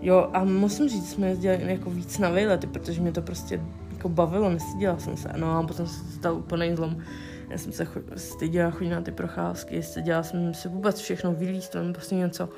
Jo, 0.00 0.30
a 0.32 0.44
musím 0.44 0.88
říct, 0.88 1.10
jsme 1.10 1.28
jezdili 1.28 1.72
jako 1.72 1.90
víc 1.90 2.18
na 2.18 2.30
výlety, 2.30 2.66
protože 2.66 3.00
mě 3.00 3.12
to 3.12 3.22
prostě 3.22 3.60
jako 3.92 4.08
bavilo, 4.08 4.50
nestyděla 4.50 4.98
jsem 4.98 5.16
se. 5.16 5.28
No 5.36 5.58
a 5.58 5.62
potom 5.62 5.86
se 5.86 6.12
stal 6.12 6.34
úplně 6.34 6.76
zlom. 6.76 7.02
Já 7.48 7.58
jsem 7.58 7.72
se 7.72 7.86
styděla 8.16 8.70
chodit 8.70 8.90
na 8.90 9.00
ty 9.00 9.12
procházky, 9.12 9.82
styděla 9.82 10.22
jsem 10.22 10.54
se 10.54 10.68
vůbec 10.68 11.00
všechno 11.00 11.32
vylíst, 11.32 11.72
tam 11.72 11.92
prostě 11.92 12.14
něco. 12.14 12.48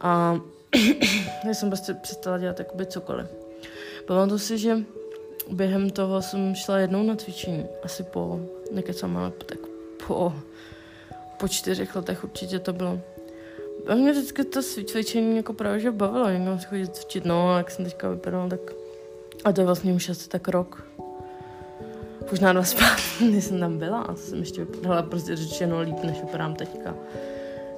A 0.00 0.40
já 1.46 1.54
jsem 1.54 1.70
prostě 1.70 1.94
přestala 1.94 2.38
dělat 2.38 2.58
jakoby 2.58 2.86
cokoliv. 2.86 3.26
Pamatuju 4.06 4.38
si, 4.38 4.58
že 4.58 4.76
během 5.50 5.90
toho 5.90 6.22
jsem 6.22 6.54
šla 6.54 6.78
jednou 6.78 7.02
na 7.02 7.16
cvičení, 7.16 7.66
asi 7.84 8.02
po, 8.02 8.40
nekecám, 8.70 9.16
ale 9.16 9.30
tak 9.30 9.58
po, 10.06 10.32
po 11.40 11.48
čtyřech 11.48 11.96
letech 11.96 12.24
určitě 12.24 12.58
to 12.58 12.72
bylo. 12.72 13.00
A 13.88 13.94
mě 13.94 14.12
vždycky 14.12 14.44
to 14.44 14.62
cvičení 14.62 15.36
jako 15.36 15.52
právě 15.52 15.80
že 15.80 15.90
bavilo, 15.90 16.30
někdo 16.30 16.58
si 16.58 16.66
chodit 16.66 16.96
cvičit, 16.96 17.24
no 17.24 17.50
a 17.50 17.58
jak 17.58 17.70
jsem 17.70 17.84
teďka 17.84 18.10
vypadala, 18.10 18.48
tak 18.48 18.60
a 19.44 19.52
to 19.52 19.60
je 19.60 19.64
vlastně 19.64 19.92
už 19.92 20.08
asi 20.08 20.28
tak 20.28 20.48
rok. 20.48 20.84
Možná 22.30 22.52
dva 22.52 22.62
zpátky, 22.64 23.40
jsem 23.40 23.60
tam 23.60 23.78
byla 23.78 24.00
a 24.00 24.14
jsem 24.14 24.38
ještě 24.38 24.64
vypadala 24.64 25.02
prostě 25.02 25.36
řečeno 25.36 25.80
líp, 25.80 26.02
než 26.02 26.20
vypadám 26.20 26.54
teďka. 26.54 26.94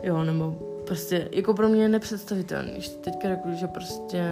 Jo, 0.03 0.25
nebo 0.25 0.57
prostě, 0.87 1.29
jako 1.33 1.55
pro 1.55 1.69
mě 1.69 1.83
je 1.83 1.89
nepředstavitelný, 1.89 2.73
když 2.73 2.89
teďka 2.89 3.29
řeknu, 3.29 3.57
že 3.57 3.67
prostě 3.67 4.25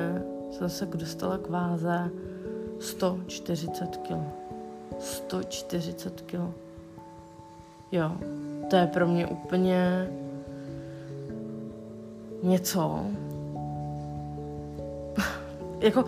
jsem 0.50 0.68
se 0.68 0.86
dostala 0.86 1.38
k 1.38 1.48
váze 1.48 2.10
140 2.78 3.96
kg. 3.96 4.47
140 4.99 6.21
kg. 6.21 6.40
Jo, 7.92 8.12
to 8.71 8.76
je 8.76 8.87
pro 8.87 9.07
mě 9.07 9.26
úplně 9.26 10.09
něco. 12.42 13.07
jako, 15.80 16.04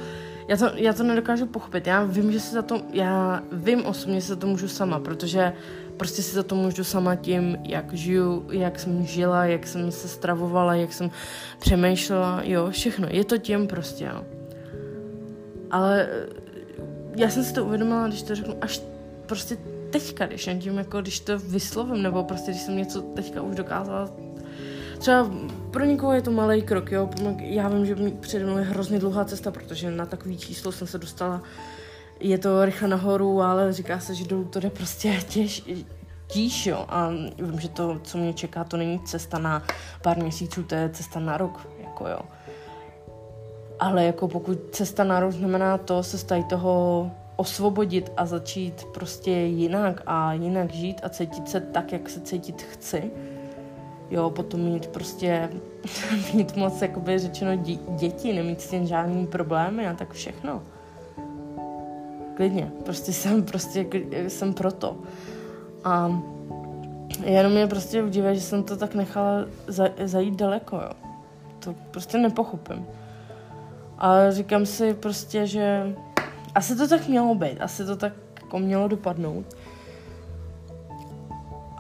já 0.49 0.57
to, 0.57 0.71
já 0.75 0.93
to 0.93 1.03
nedokážu 1.03 1.47
pochopit. 1.47 1.87
Já 1.87 2.05
vím, 2.05 2.33
že 2.33 2.41
si 2.41 2.55
za 2.55 2.63
to, 2.63 2.81
já 2.93 3.43
vím 3.53 3.87
osobně, 3.87 4.15
že 4.15 4.27
se 4.27 4.35
za 4.35 4.41
to 4.41 4.47
můžu 4.47 4.69
sama, 4.69 5.01
protože 5.01 5.53
prostě 5.97 6.23
si 6.23 6.35
za 6.35 6.43
to 6.43 6.55
můžu 6.55 6.85
sama 6.85 7.15
tím, 7.15 7.59
jak 7.63 7.93
žiju, 7.93 8.47
jak 8.51 8.79
jsem 8.79 9.07
žila, 9.07 9.45
jak 9.45 9.67
jsem 9.67 9.93
se 9.93 10.09
stravovala, 10.09 10.75
jak 10.75 10.93
jsem 10.93 11.11
přemýšlela, 11.59 12.41
jo, 12.45 12.71
všechno. 12.71 13.09
Je 13.11 13.25
to 13.25 13.39
tím 13.39 13.67
prostě, 13.67 14.05
jo. 14.05 14.25
Ale 15.71 16.09
já 17.21 17.31
jsem 17.31 17.45
si 17.45 17.53
to 17.53 17.65
uvědomila, 17.65 18.09
když 18.09 18.23
to 18.23 18.35
řeknu, 18.35 18.55
až 18.61 18.81
prostě 19.27 19.57
teďka, 19.91 20.27
když 20.27 20.47
jen 20.47 20.59
tím, 20.59 20.79
jako 20.79 21.01
když 21.01 21.21
to 21.21 21.39
vyslovím, 21.39 22.03
nebo 22.03 22.25
prostě 22.25 22.51
když 22.51 22.63
jsem 22.63 22.77
něco 22.77 23.03
teďka 23.03 23.43
už 23.43 23.57
dokázala 23.57 24.11
třeba 25.01 25.31
pro 25.71 25.85
někoho 25.85 26.13
je 26.13 26.23
to 26.23 26.31
malý 26.31 26.63
krok, 26.63 26.93
jo. 26.93 27.11
Já 27.39 27.69
vím, 27.69 27.87
že 27.87 27.97
přede 28.21 28.45
mnou 28.45 28.59
je 28.59 28.65
hrozně 28.65 28.99
dlouhá 28.99 29.25
cesta, 29.25 29.51
protože 29.51 29.91
na 29.91 30.07
takový 30.07 30.39
číslo 30.39 30.73
jsem 30.73 30.87
se 30.87 30.99
dostala. 30.99 31.43
Je 32.21 32.39
to 32.39 32.65
rychle 32.65 32.89
nahoru, 32.89 33.43
ale 33.43 33.73
říká 33.73 34.01
se, 34.01 34.15
že 34.15 34.25
dolů 34.25 34.45
to 34.45 34.61
jde 34.61 34.71
prostě 34.71 35.21
těž, 35.29 35.65
tíž, 36.27 36.67
jo. 36.67 36.87
A 36.89 37.11
vím, 37.39 37.61
že 37.61 37.69
to, 37.69 38.01
co 38.05 38.19
mě 38.19 38.33
čeká, 38.33 38.65
to 38.65 38.77
není 38.77 39.01
cesta 39.01 39.39
na 39.39 39.63
pár 40.03 40.19
měsíců, 40.19 40.63
to 40.63 40.75
je 40.75 40.91
cesta 40.93 41.21
na 41.21 41.37
rok, 41.37 41.69
jako 41.81 42.09
jo. 42.09 42.21
Ale 43.81 44.05
jako 44.05 44.29
pokud 44.29 44.59
cesta 44.71 45.05
na 45.05 45.21
rok 45.21 45.33
znamená 45.33 45.79
to 45.79 46.03
se 46.03 46.19
stají 46.19 46.45
toho 46.45 47.11
osvobodit 47.37 48.13
a 48.17 48.27
začít 48.27 48.85
prostě 48.85 49.31
jinak 49.31 50.03
a 50.07 50.33
jinak 50.33 50.73
žít 50.73 51.01
a 51.03 51.09
cítit 51.09 51.49
se 51.49 51.61
tak, 51.61 51.93
jak 51.93 52.11
se 52.11 52.21
cítit 52.21 52.63
chci, 52.63 53.11
jo, 54.11 54.31
potom 54.31 54.61
mít 54.61 54.87
prostě, 54.87 55.51
mít 56.35 56.57
moc, 56.57 56.83
jakoby 56.83 57.19
řečeno, 57.19 57.51
dě- 57.51 57.97
děti, 57.97 58.33
nemít 58.33 58.61
s 58.61 58.71
tím 58.71 58.87
žádný 58.87 59.27
problémy 59.27 59.89
a 59.89 59.95
tak 59.95 60.13
všechno. 60.13 60.63
Klidně, 62.37 62.73
prostě 62.85 63.13
jsem, 63.13 63.43
prostě 63.43 63.87
jsem 64.29 64.55
proto. 64.55 64.97
A 65.85 66.21
jenom 67.25 67.53
mě 67.53 67.67
prostě 67.67 68.03
udivé, 68.03 68.35
že 68.35 68.41
jsem 68.41 68.63
to 68.63 68.77
tak 68.77 68.95
nechala 68.95 69.45
za, 69.67 69.89
zajít 70.05 70.35
daleko, 70.35 70.77
jo. 70.77 70.91
To 71.59 71.75
prostě 71.91 72.19
nepochopím. 72.19 72.87
Ale 74.01 74.33
říkám 74.33 74.67
si 74.67 74.95
prostě, 74.95 75.47
že 75.47 75.97
asi 76.55 76.77
to 76.77 76.89
tak 76.89 77.09
mělo 77.09 77.35
být, 77.35 77.61
asi 77.61 77.85
to 77.85 77.97
tak 77.97 78.13
jako 78.43 78.59
mělo 78.59 78.89
dopadnout. 78.89 79.57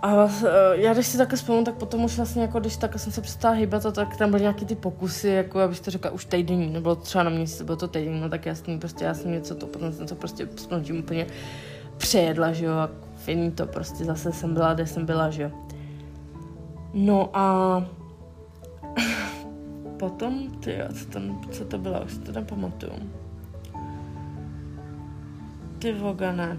A 0.03 0.25
uh, 0.25 0.33
já 0.73 0.93
když 0.93 1.07
si 1.07 1.19
takhle 1.19 1.37
vzpomínám, 1.37 1.65
tak 1.65 1.75
potom 1.75 2.05
už 2.05 2.17
vlastně 2.17 2.43
jako 2.43 2.61
když 2.61 2.77
takhle 2.77 2.99
jsem 2.99 3.13
se 3.13 3.21
přestala 3.21 3.55
hýbat, 3.55 3.87
a 3.87 3.91
tak 3.91 4.17
tam 4.17 4.31
byly 4.31 4.43
nějaký 4.43 4.65
ty 4.65 4.75
pokusy, 4.75 5.29
jako 5.29 5.61
abych 5.61 5.81
to 5.81 5.91
řekla, 5.91 6.11
už 6.11 6.25
týdenní, 6.25 6.67
nebylo 6.67 6.97
třeba 6.97 7.25
na 7.25 7.31
měsíc, 7.31 7.63
bylo 7.63 7.77
to 7.77 7.89
týden, 7.89 8.21
no 8.21 8.29
tak 8.29 8.47
jasný, 8.47 8.79
prostě 8.79 9.05
já 9.05 9.15
jsem 9.15 9.33
něco 9.33 9.55
to, 9.55 9.67
potom 9.67 9.93
jsem 9.93 10.07
to 10.07 10.15
prostě 10.15 10.49
s 10.57 10.91
úplně 10.91 11.27
přejedla, 11.97 12.53
že 12.53 12.65
jo, 12.65 12.73
a 12.73 12.91
finí 13.17 13.51
to 13.51 13.67
prostě 13.67 14.05
zase 14.05 14.33
jsem 14.33 14.55
byla, 14.55 14.75
kde 14.75 14.87
jsem 14.87 15.07
byla, 15.07 15.31
že 15.31 15.43
jo. 15.43 15.51
No 16.95 17.31
a 17.33 17.85
potom, 20.01 20.61
ty 20.61 20.73
jo, 20.79 20.89
co, 20.99 21.11
tam, 21.11 21.41
co 21.53 21.65
to 21.65 21.79
bylo, 21.79 22.05
už 22.05 22.19
to 22.27 22.33
nepamatuju. 22.33 22.93
Ty 25.79 25.93
vogane. 25.93 26.59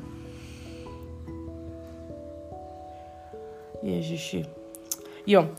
Ježiši. 3.82 4.46
Jo. 5.28 5.50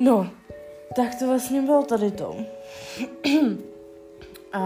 No, 0.00 0.30
tak 0.96 1.14
to 1.18 1.26
vlastně 1.26 1.62
bylo 1.62 1.82
tady 1.82 2.10
to. 2.10 2.36
A 4.52 4.62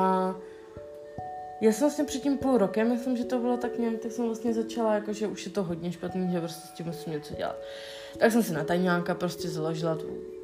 já 1.61 1.73
jsem 1.73 1.81
vlastně 1.81 2.05
před 2.05 2.23
tím 2.23 2.39
půl 2.39 2.59
rokem, 2.59 2.89
myslím, 2.89 3.17
že 3.17 3.25
to 3.25 3.39
bylo 3.39 3.57
tak 3.57 3.79
nějak, 3.79 4.01
tak 4.01 4.13
jsem 4.13 4.27
vlastně 4.27 4.55
začala, 4.55 4.95
jako, 4.95 5.13
že 5.13 5.27
už 5.27 5.45
je 5.47 5.53
to 5.53 5.63
hodně 5.63 5.93
špatný, 5.93 6.33
že 6.33 6.41
prostě 6.41 6.69
s 6.69 6.71
tím 6.71 6.87
musím 6.87 7.13
něco 7.13 7.35
dělat. 7.35 7.57
Tak 8.19 8.33
jsem 8.33 8.43
si 8.43 8.53
na 8.53 8.65
tajňáka 8.65 9.15
prostě 9.15 9.49
založila 9.49 9.95
tu 9.95 10.42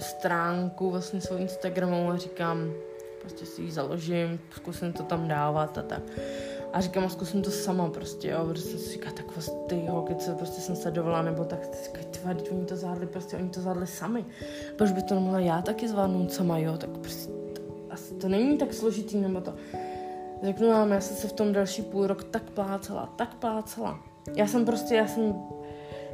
stránku 0.00 0.90
vlastně 0.90 1.20
svou 1.20 1.36
Instagramu 1.36 2.10
a 2.10 2.16
říkám, 2.16 2.72
prostě 3.20 3.46
si 3.46 3.62
ji 3.62 3.72
založím, 3.72 4.40
zkusím 4.50 4.92
to 4.92 5.02
tam 5.02 5.28
dávat 5.28 5.78
a 5.78 5.82
tak. 5.82 6.02
A 6.72 6.80
říkám, 6.80 7.04
a 7.04 7.08
zkusím 7.08 7.42
to 7.42 7.50
sama 7.50 7.90
prostě, 7.90 8.28
jo, 8.28 8.54
jsem 8.54 8.78
si 8.78 8.92
říkala, 8.92 9.12
tak 9.16 9.26
vlastně 9.36 9.58
ty 9.66 9.86
holky, 9.86 10.14
co 10.14 10.34
prostě 10.34 10.60
jsem 10.60 10.76
sledovala, 10.76 11.22
nebo 11.22 11.44
tak, 11.44 11.58
říkají, 11.84 12.36
ty 12.36 12.50
oni 12.50 12.66
to 12.66 12.76
zvládli, 12.76 13.06
prostě 13.06 13.36
oni 13.36 13.48
to 13.48 13.60
zvládli 13.60 13.86
sami. 13.86 14.24
Proč 14.76 14.92
by 14.92 15.02
to 15.02 15.14
nemohla 15.14 15.40
já 15.40 15.62
taky 15.62 15.88
zvládnout 15.88 16.32
sama, 16.32 16.58
jo, 16.58 16.78
tak 16.78 16.90
prostě, 16.90 17.32
asi 17.90 18.14
to 18.14 18.28
není 18.28 18.58
tak 18.58 18.74
složitý, 18.74 19.16
nebo 19.16 19.40
to. 19.40 19.54
Řeknu 20.42 20.68
vám, 20.68 20.90
já 20.90 21.00
jsem 21.00 21.16
se 21.16 21.28
v 21.28 21.32
tom 21.32 21.52
další 21.52 21.82
půl 21.82 22.06
rok 22.06 22.24
tak 22.24 22.50
plácela, 22.50 23.12
tak 23.16 23.34
plácela. 23.34 24.00
Já 24.34 24.46
jsem 24.46 24.64
prostě, 24.64 24.94
já 24.94 25.06
jsem 25.06 25.34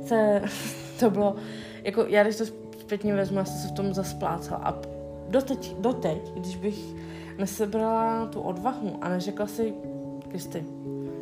se, 0.07 0.43
to 1.01 1.11
bylo, 1.11 1.37
jako 1.83 2.05
já 2.09 2.23
když 2.23 2.37
to 2.37 2.45
zpětně 2.87 3.15
vezmu, 3.15 3.39
já 3.39 3.45
jsem 3.45 3.61
se 3.61 3.69
v 3.69 3.73
tom 3.73 3.95
zasplácela 3.95 4.61
a 4.65 4.75
doteď, 5.29 5.77
doteď, 5.79 6.33
když 6.35 6.57
bych 6.57 6.79
nesebrala 7.39 8.27
tu 8.27 8.41
odvahu 8.41 8.99
a 9.01 9.09
neřekla 9.09 9.47
si, 9.47 9.75
Kristy, 10.29 10.65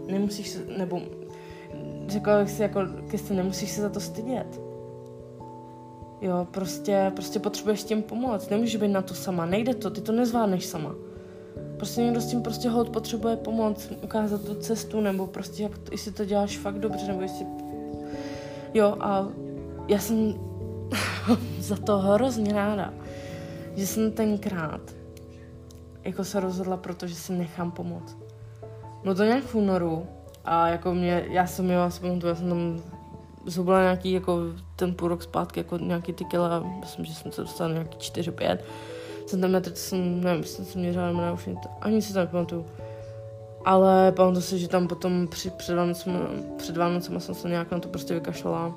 nemusíš 0.07 0.49
se, 0.49 0.59
nebo 0.79 1.01
řekla 2.07 2.41
bych 2.41 2.51
si 2.51 2.63
jako, 2.63 2.81
Kristy, 3.09 3.35
nemusíš 3.35 3.71
se 3.71 3.83
za 3.83 3.89
to 3.89 4.01
stydět. 4.01 4.61
Jo, 6.21 6.47
prostě, 6.51 7.13
prostě 7.15 7.39
potřebuješ 7.39 7.85
tím 7.85 8.03
pomoct, 8.03 8.51
nemůžeš 8.51 8.77
být 8.77 8.89
na 8.89 9.03
to 9.03 9.15
sama, 9.15 9.47
nejde 9.47 9.75
to, 9.75 9.91
ty 9.91 10.01
to 10.01 10.13
nezvládneš 10.13 10.67
sama. 10.67 10.95
Prostě 11.77 12.03
někdo 12.03 12.21
s 12.21 12.27
tím 12.27 12.43
prostě 12.43 12.69
hold 12.69 12.91
potřebuje 12.91 13.37
pomoct, 13.37 13.93
ukázat 14.03 14.45
tu 14.45 14.55
cestu, 14.55 15.01
nebo 15.01 15.27
prostě 15.27 15.63
jak 15.63 15.73
jestli 15.91 16.13
to 16.13 16.25
děláš 16.25 16.59
fakt 16.59 16.79
dobře, 16.79 17.07
nebo 17.07 17.23
jestli... 17.23 17.47
Jo, 18.75 18.97
a 19.01 19.29
já 19.89 19.99
jsem 19.99 20.35
za 21.59 21.77
to 21.77 21.99
hrozně 21.99 22.53
ráda, 22.53 22.95
že 23.77 23.87
jsem 23.87 24.13
tenkrát 24.13 24.81
jako 26.05 26.25
se 26.25 26.41
rozhodla, 26.41 26.77
protože 26.77 27.15
si 27.15 27.33
nechám 27.33 27.71
pomoct. 27.71 28.17
No 29.05 29.15
to 29.15 29.25
nějak 29.25 29.45
v 29.45 29.55
únoru 29.55 30.07
a 30.45 30.69
jako 30.69 30.95
mě, 30.95 31.25
já 31.31 31.47
jsem 31.47 31.71
jo, 31.71 31.79
já 31.79 31.91
jsem 31.91 32.21
tam 32.21 32.83
zhubla 33.47 33.83
nějaký, 33.83 34.13
jako 34.13 34.41
ten 34.77 34.95
půl 34.95 35.09
rok 35.09 35.23
zpátky, 35.23 35.61
jako 35.61 35.79
nějaký 35.79 36.13
ty 36.13 36.25
kila, 36.25 36.61
myslím, 36.81 37.05
že 37.05 37.15
jsem 37.15 37.33
se 37.33 37.41
dostala 37.41 37.71
nějaký 37.71 37.99
4-5 37.99 38.59
centimetr, 39.27 39.71
to 39.71 39.77
jsem, 39.77 40.21
nevím, 40.21 40.45
jsem 40.45 40.65
se 40.65 40.79
měřila, 40.79 41.13
nebo 41.13 41.35
už 41.35 41.49
ani 41.81 42.03
si 42.03 42.13
to 42.13 42.19
nepamatuju. 42.19 42.67
Ale 43.65 44.13
pamatuju 44.13 44.43
si, 44.43 44.59
že 44.59 44.69
tam 44.69 44.89
potom 44.89 45.29
při, 45.29 45.51
před 45.51 45.75
Vánocem, 45.75 46.29
před 46.57 46.77
Vánocem 46.77 47.21
jsem 47.21 47.35
se 47.35 47.49
nějak 47.49 47.71
na 47.71 47.79
to 47.79 47.89
prostě 47.89 48.15
vykašlala. 48.15 48.75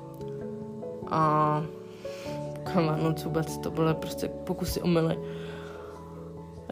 A 1.10 1.62
kolem 2.72 2.88
Vánoc 2.88 3.24
vůbec 3.24 3.58
to 3.58 3.70
byly 3.70 3.94
prostě 3.94 4.28
pokusy 4.28 4.80
o 4.80 4.86
mily. 4.86 5.18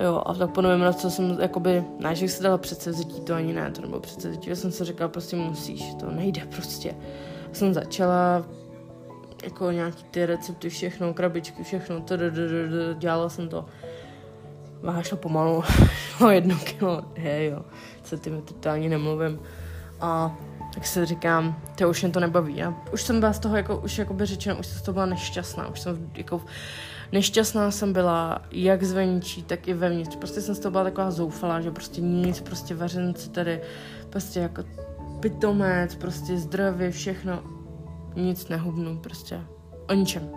Jo, 0.05 0.23
a 0.27 0.35
tak 0.35 0.51
po 0.51 0.63
novém 0.63 0.83
roce 0.83 1.11
jsem, 1.11 1.39
jakoby, 1.41 1.85
ne, 1.99 2.15
že 2.15 2.29
se 2.29 2.43
dala 2.43 2.59
předsevzetí, 2.59 3.21
to 3.21 3.35
ani 3.35 3.53
ne, 3.53 3.71
to 3.71 3.81
nebylo 3.81 4.01
předsevzetí, 4.01 4.51
já 4.51 4.57
jsem 4.57 4.73
se 4.73 4.85
říkala, 4.85 5.09
prostě 5.09 5.37
musíš, 5.37 5.95
to 5.95 6.11
nejde 6.11 6.47
prostě. 6.47 6.95
Jsem 7.53 7.75
začala 7.75 8.47
jako 9.45 9.71
nějaký 9.71 10.05
ty 10.05 10.27
recepty, 10.27 10.69
všechno, 10.69 11.15
krabičky, 11.15 11.63
všechno, 11.63 12.05
dělala 12.99 13.29
jsem 13.29 13.49
to. 13.49 13.67
Vášla 14.83 15.17
pomalu, 15.17 15.63
o 16.25 16.31
jedno 16.31 16.57
kilo, 16.57 17.05
hej 17.15 17.47
jo, 17.47 17.63
centimetr, 18.03 18.55
to 18.55 18.71
ani 18.71 18.89
nemluvím. 18.89 19.41
A 20.01 20.37
tak 20.77 20.87
se 20.87 21.07
říkám, 21.07 21.57
to 21.75 21.91
už 21.91 22.03
mě 22.03 22.13
to 22.13 22.21
nebaví. 22.21 22.57
Já 22.57 22.75
už 22.93 23.03
jsem 23.03 23.21
byla 23.21 23.33
z 23.33 23.39
toho, 23.39 23.57
jako, 23.57 23.77
už 23.77 23.99
jako 23.99 24.15
by 24.15 24.27
řečeno, 24.27 24.57
už 24.59 24.67
jsem 24.67 24.79
z 24.79 24.83
toho 24.83 24.93
byla 24.93 25.07
nešťastná, 25.07 25.69
už 25.69 25.81
jsem 25.81 26.11
jako 26.15 26.43
nešťastná 27.13 27.71
jsem 27.71 27.93
byla 27.93 28.43
jak 28.51 28.85
zvenčí, 28.85 29.43
tak 29.43 29.69
i 29.69 29.75
vevnitř. 29.75 30.17
Prostě 30.17 30.41
jsem 30.41 30.55
z 30.55 30.59
toho 30.59 30.71
byla 30.71 30.85
taková 30.85 31.11
zoufalá, 31.11 31.61
že 31.61 31.71
prostě 31.71 32.01
nic, 32.01 32.41
prostě 32.41 32.75
vařenci 32.75 33.31
tady, 33.31 33.61
prostě 34.11 34.41
jako 34.41 34.63
pitomec, 35.21 35.95
prostě 35.95 36.37
zdravě, 36.37 36.91
všechno 36.91 37.43
nic 38.17 38.49
nehubnu, 38.49 38.99
prostě 38.99 39.41
o 39.89 39.95
ničem. 39.95 40.31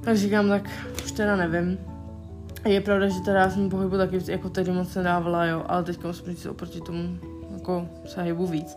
Tak 0.00 0.16
říkám, 0.16 0.48
tak 0.48 0.70
už 1.04 1.12
teda 1.12 1.36
nevím. 1.36 1.78
Je 2.64 2.80
pravda, 2.80 3.08
že 3.08 3.20
teda 3.20 3.40
já 3.40 3.50
jsem 3.50 3.70
pohybu 3.70 3.96
taky 3.96 4.18
jako 4.28 4.48
tedy 4.50 4.72
moc 4.72 4.94
nedávala, 4.94 5.46
jo, 5.46 5.64
ale 5.66 5.84
teďka 5.84 6.08
musím 6.08 6.26
říct 6.26 6.46
oproti 6.46 6.80
tomu, 6.80 7.18
jako 7.52 7.88
se 8.06 8.22
hybu 8.22 8.46
víc. 8.46 8.76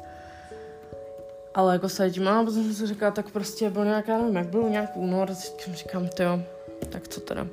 Ale 1.55 1.73
jako 1.73 1.89
se 1.89 2.11
tím, 2.11 2.27
a 2.27 2.43
potom 2.43 2.63
jsem 2.63 2.73
si 2.73 2.87
říkala, 2.87 3.11
tak 3.11 3.29
prostě 3.29 3.69
byl 3.69 3.85
nějaká, 3.85 4.17
nevím, 4.17 4.35
jak 4.35 4.47
byl 4.47 4.69
nějak 4.69 4.97
únor, 4.97 5.31
a 5.31 5.73
říkám, 5.73 6.09
jo, 6.19 6.41
tak 6.89 7.07
co 7.07 7.21
teda. 7.21 7.47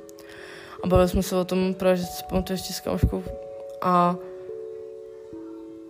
A 0.83 0.87
bavili 0.87 1.09
jsme 1.09 1.23
se 1.23 1.35
o 1.35 1.45
tom, 1.45 1.73
právě, 1.73 1.97
že 1.97 2.05
si 2.05 2.23
pamatuju 2.29 2.55
ještě 2.55 2.73
s 2.73 2.79
kamoškou 2.79 3.23
a 3.81 4.15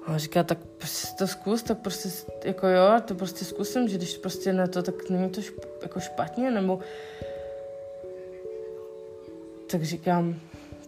a 0.05 0.17
říká, 0.17 0.43
tak 0.43 0.57
prostě 0.77 1.07
to 1.17 1.27
zkus, 1.27 1.63
tak 1.63 1.77
prostě, 1.77 2.09
jako 2.45 2.67
jo, 2.67 3.01
to 3.05 3.15
prostě 3.15 3.45
zkusím, 3.45 3.87
že 3.87 3.97
když 3.97 4.17
prostě 4.17 4.53
na 4.53 4.67
to, 4.67 4.83
tak 4.83 5.09
není 5.09 5.29
to 5.29 5.41
šp, 5.41 5.65
jako 5.81 5.99
špatně, 5.99 6.51
nebo 6.51 6.79
tak 9.67 9.83
říkám, 9.83 10.39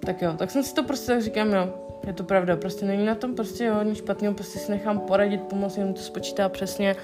tak 0.06 0.22
jo, 0.22 0.34
tak 0.38 0.52
jsem 0.52 0.64
si 0.64 0.74
to 0.74 0.84
prostě 0.84 1.08
tak 1.08 1.22
říkám, 1.22 1.54
jo, 1.54 1.85
je 2.06 2.14
to 2.14 2.24
pravda, 2.24 2.56
prostě 2.56 2.86
není 2.86 3.06
na 3.06 3.16
tom 3.16 3.36
prostě 3.36 3.66
jo, 3.66 3.84
nic 3.84 3.98
špatného, 3.98 4.34
prostě 4.34 4.60
si 4.60 4.72
nechám 4.72 5.00
poradit, 5.00 5.42
pomoct, 5.42 5.78
jenom 5.78 5.94
to 5.94 6.02
spočítá 6.02 6.50
přesně, 6.50 6.96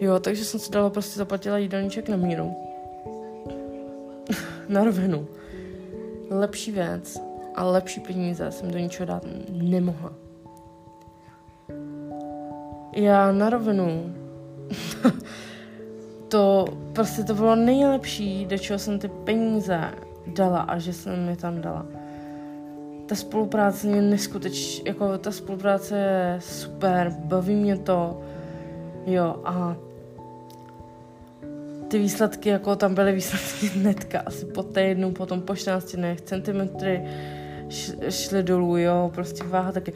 jo, 0.00 0.18
takže 0.18 0.44
jsem 0.44 0.60
si 0.60 0.70
dala 0.70 0.90
prostě 0.90 1.18
zaplatila 1.18 1.58
jídelníček 1.58 2.08
na 2.08 2.16
míru. 2.16 2.56
na 4.68 4.84
rovinu. 4.84 5.26
Lepší 6.30 6.72
věc 6.72 7.20
a 7.54 7.64
lepší 7.64 8.00
peníze 8.00 8.52
jsem 8.52 8.70
do 8.70 8.78
ničeho 8.78 9.06
dát 9.06 9.22
nemohla 9.50 10.28
já 12.98 13.32
na 13.32 13.50
rovinu. 13.50 14.14
to 16.28 16.64
prostě 16.92 17.24
to 17.24 17.34
bylo 17.34 17.54
nejlepší, 17.54 18.46
do 18.46 18.58
čeho 18.58 18.78
jsem 18.78 18.98
ty 18.98 19.08
peníze 19.08 19.90
dala 20.26 20.58
a 20.58 20.78
že 20.78 20.92
jsem 20.92 21.28
je 21.28 21.36
tam 21.36 21.60
dala. 21.60 21.86
Ta 23.08 23.14
spolupráce 23.14 23.88
je 23.88 24.02
neskutečná, 24.02 24.82
jako 24.86 25.18
ta 25.18 25.32
spolupráce 25.32 25.96
je 25.96 26.38
super, 26.40 27.12
baví 27.24 27.54
mě 27.54 27.76
to, 27.76 28.20
jo, 29.06 29.40
a 29.44 29.76
ty 31.88 31.98
výsledky, 31.98 32.48
jako 32.48 32.76
tam 32.76 32.94
byly 32.94 33.12
výsledky 33.12 33.66
hnedka, 33.78 34.20
asi 34.26 34.46
po 34.46 34.62
týdnu, 34.62 35.12
potom 35.12 35.40
po 35.40 35.56
14 35.56 35.94
dnech, 35.94 36.20
centimetry 36.20 37.04
šly 38.08 38.42
dolů, 38.42 38.76
jo, 38.76 39.10
prostě 39.14 39.44
váha 39.44 39.72
taky. 39.72 39.92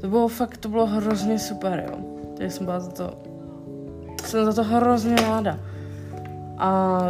To 0.00 0.08
bylo 0.08 0.28
fakt, 0.28 0.56
to 0.56 0.68
bylo 0.68 0.86
hrozně 0.86 1.38
super, 1.38 1.84
jo. 1.88 1.98
Takže 2.36 2.50
jsem 2.50 2.66
byla 2.66 2.80
za 2.80 2.90
to, 2.90 3.18
jsem 4.24 4.44
za 4.44 4.52
to 4.52 4.64
hrozně 4.64 5.16
ráda. 5.16 5.58
A 6.58 7.00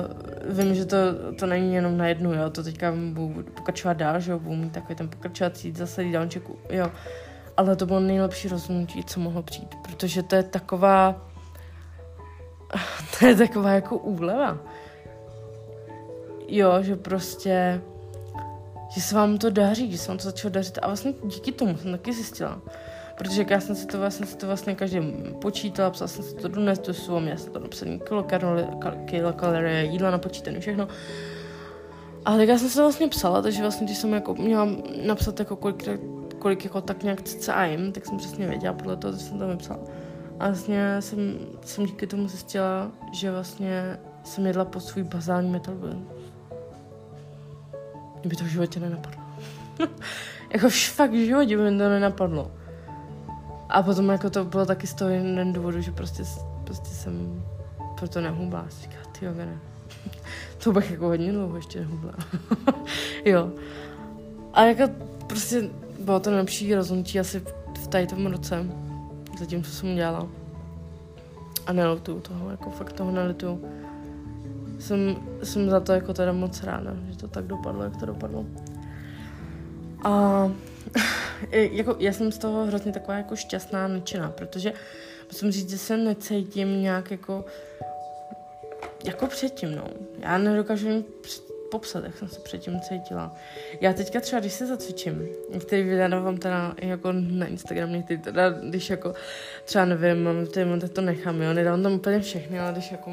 vím, 0.51 0.75
že 0.75 0.85
to, 0.85 0.97
to 1.39 1.47
není 1.47 1.75
jenom 1.75 1.97
na 1.97 2.07
jednu, 2.07 2.35
jo, 2.35 2.51
to 2.51 2.63
teďka 2.63 2.93
budu 3.13 3.43
pokračovat 3.43 3.97
dál, 3.97 4.21
že 4.21 4.33
jo, 4.33 4.39
budu 4.39 4.57
mít 4.57 4.73
takový 4.73 4.95
ten 4.95 5.09
pokračovací 5.09 5.73
zase 5.73 6.03
jídelníček, 6.03 6.43
jo. 6.71 6.91
Ale 7.57 7.77
to 7.77 7.87
bylo 7.87 8.01
nejlepší 8.01 8.49
rozhodnutí, 8.49 9.05
co 9.05 9.21
mohlo 9.21 9.43
přijít, 9.43 9.75
protože 9.83 10.23
to 10.23 10.37
je 10.37 10.43
taková, 10.43 11.27
to 13.19 13.27
je 13.27 13.35
taková 13.37 13.71
jako 13.71 13.97
úleva. 13.97 14.59
Jo, 16.49 16.83
že 16.83 16.97
prostě, 16.97 17.81
že 18.95 19.01
se 19.01 19.15
vám 19.15 19.39
to 19.39 19.51
daří, 19.51 19.93
že 19.93 19.99
se 19.99 20.09
vám 20.09 20.19
to 20.19 20.25
začalo 20.25 20.53
dařit 20.53 20.79
a 20.83 20.87
vlastně 20.87 21.13
díky 21.25 21.53
tomu 21.53 21.77
jsem 21.77 21.93
taky 21.93 22.13
zjistila, 22.13 22.63
Protože 23.20 23.46
já 23.50 23.61
jsem 23.61 23.76
si 23.76 23.87
to 23.87 23.98
vlastně, 23.98 24.26
si 24.26 24.37
to 24.37 24.46
vlastně 24.46 24.74
každý 24.74 25.00
počítala, 25.40 25.90
psala 25.90 26.09
jsem 26.09 26.24
si 26.24 26.35
to 26.35 26.48
do 26.48 26.61
Nestusu, 26.61 27.20
měla 27.20 27.37
jsem 27.37 27.52
to 27.52 27.59
napsaný 27.59 28.00
kilokalorie, 29.04 29.85
jídla 29.85 30.11
napočítané, 30.11 30.61
všechno. 30.61 30.88
A 32.24 32.37
tak 32.37 32.48
já 32.48 32.59
jsem 32.59 32.68
se 32.68 32.74
to 32.74 32.83
vlastně 32.83 33.09
psala, 33.09 33.42
takže 33.42 33.62
vlastně, 33.62 33.85
když 33.85 33.98
jsem 33.98 34.12
jako 34.12 34.35
měla 34.35 34.68
napsat 35.06 35.38
jako 35.38 35.56
kolik, 35.56 35.88
kolik 36.38 36.64
jako 36.64 36.80
tak 36.80 37.02
nějak 37.02 37.22
cca 37.22 37.68
tak 37.92 38.06
jsem 38.06 38.18
přesně 38.18 38.48
věděla 38.48 38.74
podle 38.74 38.96
toho, 38.96 39.12
co 39.12 39.18
jsem 39.18 39.38
tam 39.38 39.48
vypsala. 39.48 39.80
A 40.38 40.46
vlastně 40.46 40.96
jsem, 41.02 41.38
jsem 41.64 41.87
díky 41.87 42.06
tomu 42.06 42.28
zjistila, 42.28 42.90
že 43.12 43.30
vlastně 43.30 43.98
jsem 44.24 44.46
jedla 44.46 44.64
po 44.64 44.80
svůj 44.80 45.04
bazální 45.04 45.50
metabolismus. 45.50 46.33
Mě 48.20 48.28
by 48.28 48.37
to 48.37 48.44
v 48.44 48.48
životě 48.48 48.80
nenapadlo. 48.80 49.22
jako 50.52 50.68
fakt 50.70 51.11
v 51.11 51.26
životě 51.26 51.56
by 51.56 51.70
mi 51.70 51.78
to 51.78 51.88
nenapadlo. 51.88 52.60
A 53.70 53.83
potom 53.83 54.09
jako 54.09 54.30
to 54.30 54.44
bylo 54.44 54.66
taky 54.66 54.87
z 54.87 54.94
toho 54.94 55.11
jeden 55.11 55.52
důvodu, 55.52 55.80
že 55.80 55.92
prostě, 55.92 56.22
prostě 56.64 56.88
jsem 56.88 57.44
proto 57.98 58.20
nehubla. 58.20 58.66
Říká, 58.80 58.96
ty 59.18 59.24
jo, 59.24 59.33
ne. 59.35 59.59
to 60.64 60.72
bych 60.72 60.90
jako 60.90 61.06
hodně 61.06 61.33
dlouho 61.33 61.56
ještě 61.56 61.80
nehubla. 61.80 62.12
jo. 63.24 63.50
A 64.52 64.64
jako 64.64 64.92
prostě 65.26 65.70
bylo 66.00 66.20
to 66.20 66.30
nejlepší 66.30 66.74
rozhodnutí 66.74 67.20
asi 67.20 67.40
v 67.83 67.88
tady 67.88 68.06
tom 68.06 68.26
roce, 68.26 68.66
zatím, 69.38 69.62
co 69.62 69.70
jsem 69.70 69.94
dělala. 69.94 70.28
A 71.66 71.72
nelituju 71.72 72.20
toho, 72.20 72.50
jako 72.50 72.70
fakt 72.70 72.92
toho 72.92 73.11
nelituju. 73.11 73.64
Jsem, 74.78 75.16
jsem 75.42 75.70
za 75.70 75.80
to 75.80 75.92
jako 75.92 76.14
teda 76.14 76.33
moc 76.33 76.62
ráda, 76.62 76.90
že 77.11 77.16
to 77.16 77.28
tak 77.28 77.46
dopadlo, 77.46 77.83
jak 77.83 77.96
to 77.96 78.06
dopadlo. 78.06 78.44
A 80.04 80.11
jako, 81.53 81.96
já 81.98 82.12
jsem 82.12 82.33
z 82.33 82.38
toho 82.38 82.66
hrozně 82.66 82.92
taková 82.92 83.16
jako 83.16 83.37
šťastná, 83.37 83.88
nadšená, 83.88 84.31
protože 84.31 84.72
musím 85.33 85.50
říct, 85.50 85.70
že 85.70 85.79
se 85.79 85.96
necítím 85.96 86.83
nějak 86.83 87.11
jako 87.11 87.44
jako 89.05 89.26
předtím, 89.26 89.74
no. 89.74 89.85
Já 90.18 90.38
nedokážu 90.38 90.88
jim 90.88 91.05
popsat, 91.70 92.05
jak 92.05 92.16
jsem 92.18 92.29
se 92.29 92.40
předtím 92.40 92.81
cítila. 92.81 93.35
Já 93.81 93.92
teďka 93.92 94.20
třeba, 94.20 94.40
když 94.40 94.53
se 94.53 94.66
zacvičím, 94.66 95.29
některý 95.50 95.83
videa 95.83 96.09
dávám 96.09 96.37
teda 96.37 96.74
jako 96.83 97.12
na 97.12 97.46
Instagram, 97.46 97.92
některý 97.92 98.20
teda, 98.20 98.50
když 98.50 98.90
jako 98.90 99.14
třeba 99.64 99.85
nevím, 99.85 100.24
mám 100.24 100.46
tady, 100.46 100.81
tak 100.81 100.90
to 100.90 101.00
nechám, 101.00 101.42
jo, 101.42 101.53
nedávám 101.53 101.83
tam 101.83 101.92
úplně 101.92 102.20
všechny, 102.20 102.61
ale 102.61 102.72
když 102.72 102.90
jako, 102.90 103.11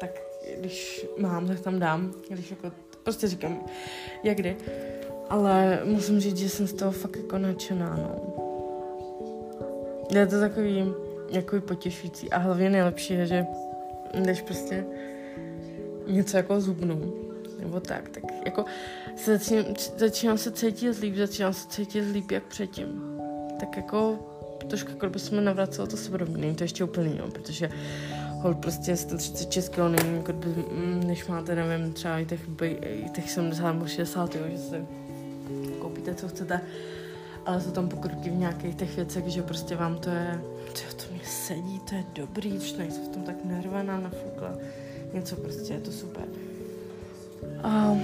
tak 0.00 0.10
když 0.58 1.06
mám, 1.18 1.48
tak 1.48 1.60
tam 1.60 1.78
dám, 1.78 2.12
když 2.28 2.50
jako, 2.50 2.72
prostě 3.02 3.28
říkám, 3.28 3.66
jak 4.22 4.36
kdy. 4.36 4.56
Ale 5.28 5.80
musím 5.84 6.20
říct, 6.20 6.36
že 6.36 6.48
jsem 6.48 6.66
z 6.66 6.72
toho 6.72 6.92
fakt 6.92 7.16
jako 7.16 7.38
nadšená, 7.38 7.96
no. 7.96 8.16
Je 10.10 10.26
to 10.26 10.40
takový, 10.40 10.84
jako 11.30 11.60
potěšující 11.60 12.30
a 12.30 12.38
hlavně 12.38 12.70
nejlepší 12.70 13.14
je, 13.14 13.26
že 13.26 13.46
když 14.20 14.42
prostě 14.42 14.84
něco 16.06 16.36
jako 16.36 16.60
zubnu, 16.60 17.12
nebo 17.60 17.80
tak, 17.80 18.08
tak 18.08 18.24
jako 18.44 18.64
se 19.16 19.38
začínám, 19.38 19.64
začínám 19.96 20.38
se 20.38 20.50
cítit 20.50 20.98
líp, 20.98 21.16
začínám 21.16 21.52
se 21.52 21.68
cítit 21.68 22.00
líp 22.12 22.30
jak 22.30 22.42
předtím. 22.42 23.18
Tak 23.60 23.76
jako 23.76 24.18
trošku 24.68 24.90
jako 24.90 25.08
by 25.08 25.18
jsme 25.18 25.40
navracelo 25.40 25.86
to 25.86 25.96
sebedomí, 25.96 26.40
není 26.40 26.54
to 26.54 26.64
ještě 26.64 26.84
úplně, 26.84 27.18
jo, 27.18 27.30
protože 27.32 27.70
hol 28.30 28.54
prostě 28.54 28.96
136 28.96 29.68
kg 29.68 29.78
není, 29.78 30.16
jako 30.16 30.32
by, 30.32 30.48
mm, 30.48 31.02
než 31.06 31.26
máte, 31.26 31.54
nevím, 31.54 31.92
třeba 31.92 32.18
i 32.18 32.26
těch, 32.26 32.40
i 32.82 33.10
těch 33.14 33.30
70 33.30 33.72
nebo 33.72 33.86
60, 33.86 34.34
jo, 34.34 34.42
že 34.50 34.58
se 34.58 34.86
koupíte, 36.02 36.14
co 36.14 36.28
chcete. 36.28 36.60
ale 37.46 37.60
jsou 37.60 37.70
tam 37.70 37.88
pokroky 37.88 38.30
v 38.30 38.36
nějakých 38.36 38.74
těch 38.74 38.96
věcech, 38.96 39.28
že 39.28 39.42
prostě 39.42 39.76
vám 39.76 39.98
to 39.98 40.10
je, 40.10 40.40
to, 40.72 40.96
to 40.96 41.12
mě 41.12 41.24
sedí, 41.24 41.80
to 41.80 41.94
je 41.94 42.04
dobrý, 42.14 42.52
už 42.52 42.72
nejsem 42.72 43.04
v 43.04 43.08
tom 43.08 43.22
tak 43.22 43.44
nervaná, 43.44 44.00
nafukla, 44.00 44.54
něco 45.12 45.36
prostě, 45.36 45.72
je 45.74 45.80
to 45.80 45.92
super. 45.92 46.24
A, 47.62 47.96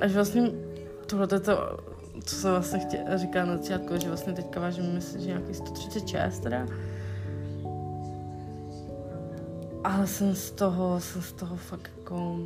až 0.00 0.12
vlastně 0.12 0.50
tohle 1.06 1.26
to, 1.26 1.40
co 2.24 2.36
se 2.36 2.50
vlastně 2.50 2.78
chtě, 2.78 3.04
říká 3.14 3.44
na 3.44 3.56
začátku, 3.56 3.98
že 3.98 4.08
vlastně 4.08 4.32
teďka 4.32 4.60
vážím, 4.60 4.94
myslím, 4.94 5.20
že 5.20 5.26
nějaký 5.26 5.54
136 5.54 6.38
teda. 6.38 6.66
Ale 9.84 10.06
jsem 10.06 10.34
z 10.34 10.50
toho, 10.50 11.00
jsem 11.00 11.22
z 11.22 11.32
toho 11.32 11.56
fakt 11.56 11.90
jako, 11.98 12.36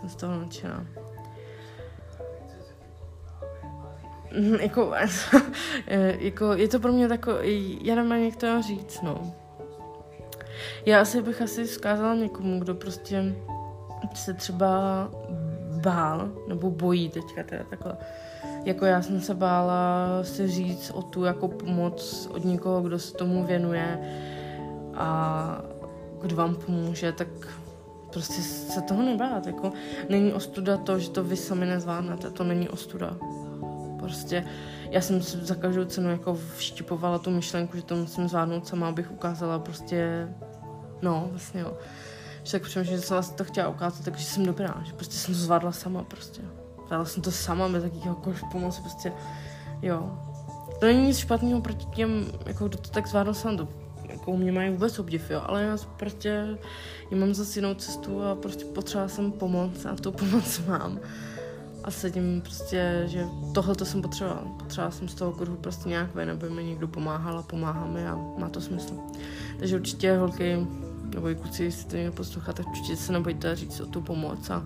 jsem 0.00 0.08
z 0.08 0.16
toho 0.16 0.38
nadšená. 0.38 0.86
Jako, 4.60 4.92
jako, 6.18 6.52
je 6.52 6.68
to 6.68 6.80
pro 6.80 6.92
mě 6.92 7.08
takový, 7.08 7.78
já 7.82 7.94
nevím, 7.94 8.24
jak 8.24 8.36
to 8.36 8.62
říct, 8.62 9.02
no. 9.02 9.32
Já 10.86 11.00
asi 11.00 11.22
bych 11.22 11.42
asi 11.42 11.64
vzkázala 11.64 12.14
někomu, 12.14 12.60
kdo 12.60 12.74
prostě 12.74 13.34
se 14.14 14.34
třeba 14.34 15.08
bál, 15.82 16.30
nebo 16.48 16.70
bojí 16.70 17.08
teďka 17.08 17.42
teda 17.42 17.64
takhle. 17.70 17.96
Jako 18.64 18.84
já 18.84 19.02
jsem 19.02 19.20
se 19.20 19.34
bála 19.34 20.08
si 20.22 20.48
říct 20.48 20.90
o 20.90 21.02
tu 21.02 21.24
jako 21.24 21.48
pomoc 21.48 22.28
od 22.32 22.44
někoho, 22.44 22.82
kdo 22.82 22.98
se 22.98 23.14
tomu 23.14 23.44
věnuje 23.44 23.98
a 24.94 25.62
kdo 26.22 26.36
vám 26.36 26.54
pomůže, 26.54 27.12
tak 27.12 27.28
prostě 28.12 28.42
se 28.42 28.82
toho 28.82 29.02
nebát. 29.02 29.46
Jako, 29.46 29.72
není 30.08 30.32
ostuda 30.32 30.76
to, 30.76 30.98
že 30.98 31.10
to 31.10 31.24
vy 31.24 31.36
sami 31.36 31.66
nezvládnete, 31.66 32.30
to 32.30 32.44
není 32.44 32.68
ostuda. 32.68 33.16
Prostě 34.10 34.44
já 34.90 35.00
jsem 35.00 35.22
si 35.22 35.36
za 35.36 35.54
každou 35.54 35.84
cenu 35.84 36.10
jako 36.10 36.38
vštipovala 36.56 37.18
tu 37.18 37.30
myšlenku, 37.30 37.76
že 37.76 37.82
to 37.82 37.96
musím 37.96 38.28
zvládnout 38.28 38.66
sama, 38.66 38.88
abych 38.88 39.10
ukázala 39.10 39.58
prostě, 39.58 40.28
no 41.02 41.28
vlastně 41.30 41.60
jo. 41.60 41.76
Že 42.42 42.52
tak 42.52 42.62
přemýšlím, 42.62 42.96
že 42.96 43.02
jsem 43.02 43.14
vlastně 43.14 43.36
to 43.36 43.44
chtěla 43.44 43.68
ukázat, 43.68 44.04
takže 44.04 44.24
jsem 44.24 44.46
dobrá, 44.46 44.82
že 44.84 44.92
prostě 44.92 45.14
jsem 45.14 45.34
to 45.34 45.40
zvládla 45.40 45.72
sama 45.72 46.04
prostě. 46.04 46.42
Zvládla 46.86 47.04
jsem 47.04 47.22
to 47.22 47.30
sama 47.30 47.68
bez 47.68 47.84
jakýhokoliv 47.84 48.44
pomoci, 48.52 48.80
prostě, 48.80 49.12
jo. 49.82 50.18
To 50.80 50.86
není 50.86 51.06
nic 51.06 51.18
špatného 51.18 51.60
proti 51.60 51.86
těm, 51.86 52.26
jako 52.46 52.68
kdo 52.68 52.78
to 52.78 52.90
tak 52.90 53.06
zvládl 53.06 53.34
sám, 53.34 53.56
to 53.56 53.68
jako 54.08 54.36
mě 54.36 54.52
mají 54.52 54.70
vůbec 54.70 54.98
obdiv, 54.98 55.30
jo, 55.30 55.42
ale 55.46 55.62
já 55.62 55.76
prostě 55.96 56.58
já 57.10 57.16
mám 57.16 57.34
zase 57.34 57.58
jinou 57.58 57.74
cestu 57.74 58.22
a 58.22 58.34
prostě 58.34 58.64
potřeba 58.64 59.08
jsem 59.08 59.32
pomoc 59.32 59.84
a 59.84 59.96
tu 59.96 60.12
pomoc 60.12 60.60
mám. 60.68 61.00
A 61.84 61.90
sedím 61.90 62.40
prostě, 62.40 63.02
že 63.06 63.26
tohle 63.54 63.74
to 63.74 63.84
jsem 63.84 64.02
potřebovala. 64.02 64.42
Potřebovala 64.58 64.90
jsem 64.90 65.08
z 65.08 65.14
toho 65.14 65.32
kruhu 65.32 65.56
prostě 65.56 65.88
nějak 65.88 66.14
ven, 66.14 66.30
aby 66.30 66.50
mi 66.50 66.64
někdo 66.64 66.88
pomáhal 66.88 67.38
a 67.38 67.42
pomáhá 67.42 67.86
mi 67.86 68.08
a 68.08 68.16
má 68.38 68.48
to 68.48 68.60
smysl. 68.60 68.94
Takže 69.58 69.76
určitě 69.76 70.16
holky, 70.16 70.66
nebo 71.14 71.28
i 71.28 71.34
kluci, 71.34 71.64
jestli 71.64 71.90
to 71.90 71.96
někdo 71.96 72.12
poslouchá, 72.12 72.52
tak 72.52 72.68
určitě 72.68 72.96
se 72.96 73.12
nebojte 73.12 73.56
říct 73.56 73.80
o 73.80 73.86
tu 73.86 74.00
pomoc 74.00 74.50
a 74.50 74.64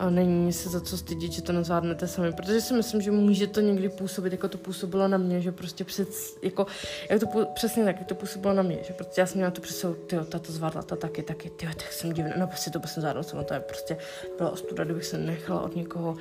a 0.00 0.10
není 0.10 0.52
se 0.52 0.68
za 0.68 0.80
co 0.80 0.98
stydět, 0.98 1.32
že 1.32 1.42
to 1.42 1.52
nezvládnete 1.52 2.08
sami, 2.08 2.32
protože 2.32 2.60
si 2.60 2.74
myslím, 2.74 3.00
že 3.00 3.10
může 3.10 3.46
to 3.46 3.60
někdy 3.60 3.88
působit, 3.88 4.32
jako 4.32 4.48
to 4.48 4.58
působilo 4.58 5.08
na 5.08 5.18
mě, 5.18 5.40
že 5.40 5.52
prostě 5.52 5.84
před, 5.84 6.08
jako, 6.42 6.66
jak 7.10 7.20
to, 7.20 7.46
přesně 7.54 7.84
tak, 7.84 7.98
jak 7.98 8.08
to 8.08 8.14
působilo 8.14 8.54
na 8.54 8.62
mě, 8.62 8.78
že 8.82 8.92
prostě 8.92 9.20
já 9.20 9.26
jsem 9.26 9.36
měla 9.36 9.50
tu 9.50 9.60
představu, 9.60 9.94
ty 9.94 10.16
ta 10.28 10.38
to 10.38 10.52
zvládla, 10.52 10.82
ta 10.82 10.96
taky, 10.96 11.22
taky, 11.22 11.50
ty 11.50 11.66
tak 11.66 11.92
jsem 11.92 12.12
divná, 12.12 12.32
no 12.36 12.46
prostě 12.46 12.70
to 12.70 12.80
prostě 12.80 13.00
zvládla 13.00 13.22
sama, 13.22 13.42
to 13.42 13.54
je 13.54 13.60
prostě 13.60 13.96
byla 14.38 14.50
ostuda, 14.50 14.84
kdybych 14.84 15.04
se 15.04 15.18
nechala 15.18 15.60
od 15.60 15.76
někoho 15.76 16.16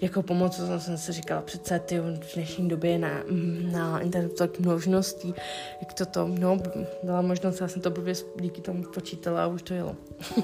jako 0.00 0.22
pomoc, 0.22 0.56
co 0.56 0.80
jsem 0.80 0.98
si 0.98 1.12
říkala, 1.12 1.42
přece 1.42 1.78
ty 1.78 2.00
v 2.00 2.18
dnešní 2.34 2.68
době 2.68 2.98
na, 2.98 3.10
na 3.72 4.00
internetu 4.00 4.34
tak 4.34 4.58
množností, 4.58 5.34
jak 5.80 5.92
to 5.92 6.06
to, 6.06 6.28
no, 6.28 6.58
byla 7.02 7.22
možnost, 7.22 7.60
já 7.60 7.68
jsem 7.68 7.82
to 7.82 7.90
blbě 7.90 8.14
díky 8.40 8.60
tomu 8.60 8.82
počítala 8.82 9.44
a 9.44 9.46
už 9.46 9.62
to 9.62 9.74
jelo. 9.74 9.96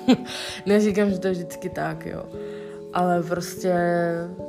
Neříkám, 0.66 1.10
že 1.10 1.18
to 1.18 1.26
je 1.26 1.32
vždycky 1.32 1.68
tak, 1.68 2.06
jo 2.06 2.24
ale 2.92 3.22
prostě 3.22 3.74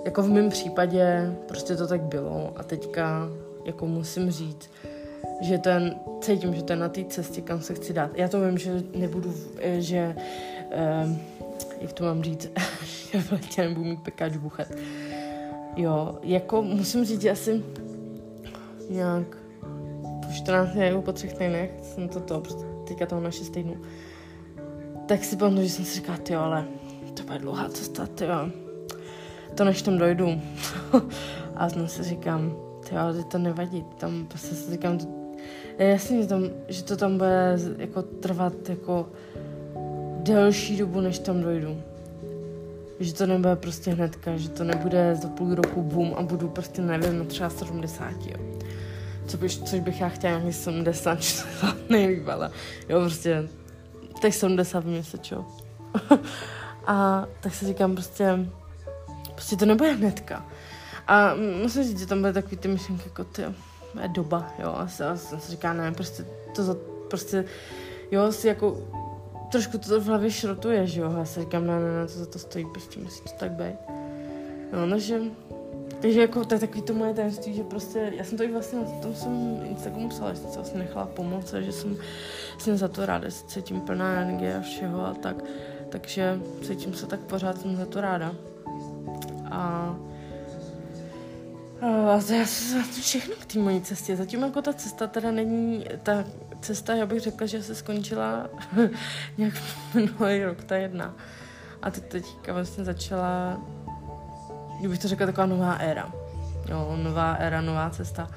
jako 0.05 0.21
v 0.21 0.29
mém 0.29 0.49
případě 0.49 1.35
prostě 1.47 1.75
to 1.75 1.87
tak 1.87 2.01
bylo 2.01 2.53
a 2.55 2.63
teďka 2.63 3.29
jako 3.65 3.87
musím 3.87 4.31
říct, 4.31 4.69
že 5.41 5.57
ten, 5.57 5.95
cítím, 6.21 6.55
že 6.55 6.63
to 6.63 6.73
je 6.73 6.77
na 6.77 6.89
té 6.89 7.05
cestě, 7.05 7.41
kam 7.41 7.61
se 7.61 7.73
chci 7.73 7.93
dát. 7.93 8.11
Já 8.15 8.27
to 8.27 8.41
vím, 8.41 8.57
že 8.57 8.83
nebudu, 8.95 9.33
že, 9.77 10.15
eh, 10.71 11.19
jak 11.81 11.93
to 11.93 12.03
mám 12.03 12.23
říct, 12.23 12.49
že 13.11 13.21
v 13.21 13.31
letě 13.31 13.61
nebudu 13.61 13.85
mít 13.85 14.01
pekáč 14.01 14.35
buchat. 14.37 14.67
Jo, 15.75 16.19
jako 16.23 16.61
musím 16.61 17.05
říct, 17.05 17.21
že 17.21 17.31
asi 17.31 17.63
nějak 18.89 19.37
po 20.25 20.33
14 20.33 20.75
nebo 20.75 21.01
po 21.01 21.13
třech 21.13 21.33
týdnech 21.33 21.71
jsem 21.81 22.09
to 22.09 22.19
to, 22.19 22.39
prostě 22.39 22.63
teďka 22.87 23.05
toho 23.05 23.21
na 23.21 23.31
6 23.31 23.49
týdnů, 23.49 23.77
tak 25.05 25.23
si 25.23 25.35
pamatuju, 25.35 25.67
že 25.67 25.73
jsem 25.73 25.85
si 25.85 25.95
říkala, 25.95 26.17
ty 26.17 26.35
ale 26.35 26.65
to 27.13 27.23
bude 27.23 27.39
dlouhá 27.39 27.69
cesta, 27.69 28.07
ty 28.07 28.25
To 29.55 29.63
než 29.63 29.81
tam 29.81 29.97
dojdu. 29.97 30.41
a 31.55 31.69
znovu 31.69 31.87
si 31.87 32.03
říkám, 32.03 32.55
ty 32.89 32.95
ale 32.97 33.23
to 33.23 33.37
nevadí, 33.37 33.85
tam 33.97 34.25
prostě 34.27 34.55
si 34.55 34.71
říkám, 34.71 34.97
to, 34.97 35.05
je 35.79 35.89
jasně, 35.89 36.21
že, 36.21 36.27
tam, 36.27 36.43
že 36.67 36.83
to 36.83 36.97
tam 36.97 37.17
bude 37.17 37.57
jako 37.77 38.01
trvat 38.01 38.69
jako 38.69 39.09
delší 40.17 40.77
dobu, 40.77 41.01
než 41.01 41.19
tam 41.19 41.41
dojdu. 41.41 41.81
Že 42.99 43.13
to 43.13 43.25
nebude 43.25 43.55
prostě 43.55 43.91
hnedka, 43.91 44.37
že 44.37 44.49
to 44.49 44.63
nebude 44.63 45.15
za 45.15 45.29
půl 45.29 45.55
roku 45.55 45.81
boom 45.81 46.13
a 46.17 46.21
budu 46.21 46.47
prostě, 46.47 46.81
nevím, 46.81 47.25
třeba 47.25 47.49
70, 47.49 48.11
jo. 48.25 48.37
Co 49.27 49.37
bych, 49.37 49.57
což 49.57 49.79
bych 49.79 50.01
já 50.01 50.09
chtěla 50.09 50.33
nějaký 50.33 50.53
70, 50.57 51.19
nejlíp, 51.89 52.27
ale 52.27 52.51
jo, 52.89 52.99
prostě 52.99 53.47
těch 54.21 54.35
70 54.35 54.85
měsíc, 54.85 55.31
jo. 55.31 55.45
A 56.91 57.27
tak 57.41 57.53
si 57.55 57.65
říkám 57.65 57.93
prostě, 57.93 58.39
prostě 59.35 59.55
to 59.55 59.65
nebude 59.65 59.91
hnedka. 59.91 60.45
A 61.07 61.33
musím 61.61 61.83
říct, 61.83 61.99
že 61.99 62.05
tam 62.05 62.21
byly 62.21 62.33
takový 62.33 62.57
ty 62.57 62.67
myšlenky 62.67 63.03
jako 63.05 63.23
ty, 63.23 63.41
je 64.01 64.07
doba, 64.07 64.53
jo, 64.59 64.73
a 64.77 64.87
jsem 64.87 65.39
si 65.39 65.51
říká, 65.51 65.73
ne, 65.73 65.91
prostě 65.91 66.25
to 66.55 66.63
za, 66.63 66.75
prostě, 67.09 67.45
jo, 68.11 68.31
si 68.31 68.47
jako 68.47 68.77
trošku 69.51 69.77
to 69.77 70.01
v 70.01 70.05
hlavě 70.05 70.31
šrotuje, 70.31 70.87
že 70.87 71.01
jo, 71.01 71.11
a 71.15 71.17
já 71.19 71.25
si 71.25 71.39
říkám, 71.39 71.67
ne, 71.67 71.79
ne, 71.79 72.01
ne, 72.01 72.07
to 72.07 72.13
za 72.13 72.25
to 72.25 72.39
stojí, 72.39 72.65
prostě 72.65 72.99
musí 72.99 73.23
to 73.23 73.29
tak 73.39 73.51
být. 73.51 73.75
No, 74.73 74.89
takže, 74.89 75.21
takže 76.01 76.21
jako 76.21 76.45
to 76.45 76.53
je 76.53 76.59
takový 76.59 76.81
to 76.81 76.93
moje 76.93 77.13
tajemství, 77.13 77.53
že 77.53 77.63
prostě, 77.63 78.13
já 78.15 78.23
jsem 78.23 78.37
to 78.37 78.43
i 78.43 78.51
vlastně 78.51 78.79
na 78.79 78.85
tom 79.01 79.15
jsem 79.15 79.61
Instagramu 79.69 80.09
psala, 80.09 80.33
že 80.33 80.39
jsem 80.39 80.49
se 80.49 80.55
vlastně 80.55 80.79
nechala 80.79 81.05
pomoct 81.05 81.53
a 81.53 81.61
že 81.61 81.71
jsem, 81.71 81.97
jsem 82.57 82.77
za 82.77 82.87
to 82.87 83.05
ráda, 83.05 83.29
že 83.29 83.35
se 83.35 83.45
cítím 83.47 83.81
plná 83.81 84.21
energie 84.21 84.57
a 84.57 84.61
všeho 84.61 85.05
a 85.05 85.13
tak. 85.13 85.35
Takže 85.91 86.39
cítím 86.61 86.93
se 86.93 87.07
tak 87.07 87.19
pořád, 87.19 87.61
jsem 87.61 87.75
za 87.75 87.85
to 87.85 88.01
ráda. 88.01 88.31
A 89.51 89.95
a 91.81 91.87
já 92.15 92.45
se 92.45 92.73
za 92.73 92.83
to 92.83 93.01
všechno 93.01 93.35
k 93.35 93.45
té 93.45 93.59
mojí 93.59 93.81
cestě. 93.81 94.15
Zatím 94.15 94.41
jako 94.41 94.61
ta 94.61 94.73
cesta 94.73 95.07
teda 95.07 95.31
není, 95.31 95.85
ta 96.03 96.23
cesta, 96.61 96.93
já 96.93 97.05
bych 97.05 97.19
řekla, 97.19 97.47
že 97.47 97.63
se 97.63 97.75
skončila 97.75 98.49
nějak 99.37 99.53
minulý 99.93 100.43
rok, 100.43 100.63
ta 100.63 100.75
jedna. 100.75 101.15
A 101.81 101.91
teď 101.91 102.03
teďka 102.03 102.53
vlastně 102.53 102.85
začala, 102.85 103.61
kdybych 104.79 104.99
to 104.99 105.07
řekla, 105.07 105.25
taková 105.25 105.45
nová 105.45 105.73
éra. 105.73 106.11
Jo, 106.69 106.97
nová 107.03 107.33
éra, 107.33 107.61
nová 107.61 107.89
cesta. 107.89 108.31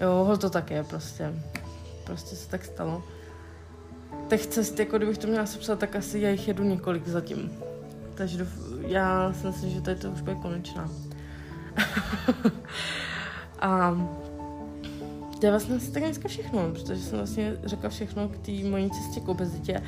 Jo, 0.00 0.36
to 0.40 0.50
tak 0.50 0.70
je 0.70 0.84
prostě. 0.84 1.34
Prostě 2.04 2.36
se 2.36 2.48
tak 2.48 2.64
stalo 2.64 3.02
těch 4.30 4.46
cest, 4.46 4.78
jako 4.78 4.96
kdybych 4.96 5.18
to 5.18 5.26
měla 5.26 5.46
sepsat, 5.46 5.78
tak 5.78 5.96
asi 5.96 6.20
já 6.20 6.30
jich 6.30 6.48
jedu 6.48 6.64
několik 6.64 7.08
zatím. 7.08 7.52
Takže 8.14 8.38
do, 8.38 8.46
já 8.86 9.32
si 9.32 9.46
myslím, 9.46 9.70
že 9.70 9.80
tady 9.80 10.00
to 10.00 10.10
už 10.10 10.20
bude 10.20 10.36
konečná. 10.36 10.90
a 13.60 13.96
to 15.40 15.46
je 15.46 15.50
vlastně 15.50 15.76
asi 15.76 15.92
tak 15.92 16.02
dneska 16.02 16.28
všechno, 16.28 16.70
protože 16.70 16.96
jsem 16.96 17.18
vlastně 17.18 17.56
řekla 17.64 17.90
všechno 17.90 18.28
k 18.28 18.38
té 18.38 18.52
mojí 18.52 18.90
cestě 18.90 19.20
k 19.20 19.28
obezitě. 19.28 19.82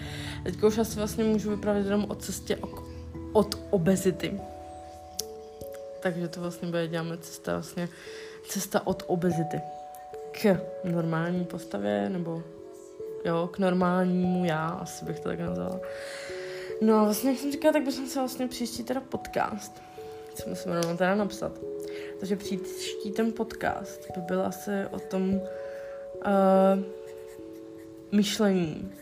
Teďka 0.44 0.66
už 0.66 0.78
asi 0.78 0.96
vlastně 0.96 1.24
můžu 1.24 1.50
vyprávět 1.50 1.84
jenom 1.84 2.06
o 2.08 2.14
cestě 2.14 2.56
od, 2.56 2.82
od 3.32 3.58
obezity. 3.70 4.40
Takže 6.02 6.28
to 6.28 6.40
vlastně 6.40 6.68
bude 6.68 6.88
děláme 6.88 7.18
cesta 7.18 7.52
vlastně 7.52 7.88
cesta 8.48 8.86
od 8.86 9.02
obezity 9.06 9.60
k 10.32 10.60
normální 10.84 11.44
postavě 11.44 12.08
nebo 12.08 12.42
jo, 13.24 13.48
k 13.52 13.58
normálnímu 13.58 14.44
já, 14.44 14.68
asi 14.68 15.04
bych 15.04 15.20
to 15.20 15.28
tak 15.28 15.40
nazvala. 15.40 15.80
No 16.82 16.98
a 16.98 17.04
vlastně, 17.04 17.30
jak 17.30 17.40
jsem 17.40 17.52
říkala, 17.52 17.72
tak 17.72 17.82
bych 17.82 17.94
se 17.94 18.18
vlastně 18.18 18.48
příští 18.48 18.84
teda 18.84 19.00
podcast, 19.00 19.82
co 20.34 20.48
musím 20.48 20.72
rovnou 20.72 20.96
teda 20.96 21.14
napsat. 21.14 21.52
Takže 22.18 22.36
příští 22.36 23.10
ten 23.16 23.32
podcast 23.32 24.10
by 24.14 24.20
byl 24.20 24.42
asi 24.42 24.70
o 24.90 24.98
tom 25.00 25.34
uh, 25.34 25.40
myšlení. 28.12 28.92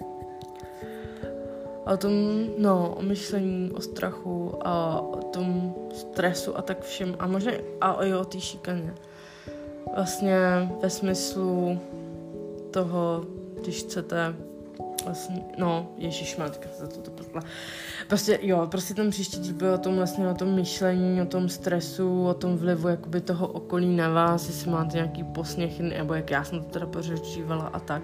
o 1.93 1.97
tom, 1.97 2.13
no, 2.59 2.95
o 2.99 3.03
myšlení, 3.03 3.71
o 3.71 3.81
strachu 3.81 4.67
a 4.67 5.01
o 5.01 5.23
tom 5.23 5.75
stresu 5.93 6.59
a 6.59 6.63
tak 6.63 6.83
všem 6.83 7.17
a 7.19 7.27
možná 7.27 7.53
a 7.81 8.05
i 8.05 8.15
o 8.15 8.25
té 8.25 8.41
šikaně. 8.41 8.95
Vlastně 9.95 10.39
ve 10.83 10.91
smyslu 10.91 11.81
toho, 12.71 13.27
když 13.63 13.83
chcete 13.83 14.35
vlastně, 15.05 15.43
no, 15.59 15.93
Ježíš 15.97 16.37
matka, 16.37 16.69
za 16.79 16.87
to 16.87 16.97
to 16.97 17.11
potla. 17.11 17.43
Prostě, 18.09 18.39
jo, 18.43 18.67
prostě 18.71 18.95
ten 18.95 19.11
příští 19.11 19.41
díl 19.41 19.55
byl 19.55 19.75
o 19.75 19.79
tom 19.79 19.97
vlastně, 19.97 20.29
o 20.29 20.35
tom 20.35 20.55
myšlení, 20.55 21.23
o 21.23 21.27
tom 21.27 21.49
stresu, 21.49 22.27
o 22.27 22.35
tom 22.35 22.57
vlivu 22.57 22.89
jakoby 22.89 23.21
toho 23.21 23.49
okolí 23.49 23.97
na 23.97 24.09
vás, 24.09 24.47
jestli 24.47 24.71
máte 24.71 24.97
nějaký 24.97 25.25
posměchy, 25.25 25.83
nebo 25.83 26.15
jak 26.15 26.31
já 26.31 26.45
jsem 26.45 26.61
to 26.61 26.71
teda 26.71 26.87
pořečívala 26.87 27.67
a 27.67 27.81
tak. 27.81 28.03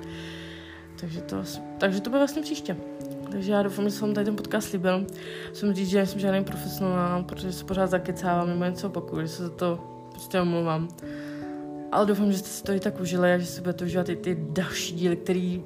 Takže 1.01 1.21
to, 1.21 1.37
takže 1.79 2.01
to 2.01 2.11
bude 2.11 2.21
vlastně 2.21 2.42
příště. 2.42 2.77
Takže 3.31 3.53
já 3.53 3.62
doufám, 3.62 3.85
že 3.85 3.90
se 3.90 4.01
vám 4.01 4.14
tady 4.14 4.25
ten 4.25 4.37
podcast 4.37 4.73
líbil. 4.73 5.07
Musím 5.49 5.75
říct, 5.75 5.88
že 5.88 5.97
nejsem 5.97 6.21
žádný 6.21 6.45
profesionál, 6.45 7.23
protože 7.23 7.53
se 7.53 7.64
pořád 7.64 7.87
zakecávám 7.87 8.49
nebo 8.49 8.64
něco 8.64 8.87
opakuju, 8.87 9.23
že 9.23 9.29
se 9.29 9.42
za 9.42 9.51
to 9.51 9.81
prostě 10.12 10.40
omlouvám. 10.40 10.88
Ale 11.92 12.07
doufám, 12.07 12.33
že 12.33 12.38
jste 12.38 12.49
si 12.49 12.62
to 12.62 12.72
i 12.72 12.81
tak 12.81 13.01
užili 13.01 13.33
a 13.33 13.38
že 13.38 13.46
si 13.46 13.61
budete 13.61 13.85
užívat 13.85 14.09
i 14.09 14.16
ty 14.16 14.37
další 14.40 14.94
díly, 14.94 15.16
který 15.16 15.64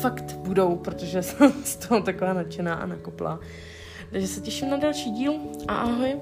fakt 0.00 0.36
budou, 0.36 0.76
protože 0.76 1.22
jsem 1.22 1.52
z 1.64 1.76
toho 1.76 2.00
taková 2.00 2.32
nadšená 2.32 2.74
a 2.74 2.86
nakopla. 2.86 3.40
Takže 4.10 4.26
se 4.26 4.40
těším 4.40 4.70
na 4.70 4.76
další 4.76 5.10
díl 5.10 5.34
a 5.68 5.74
ahoj. 5.74 6.16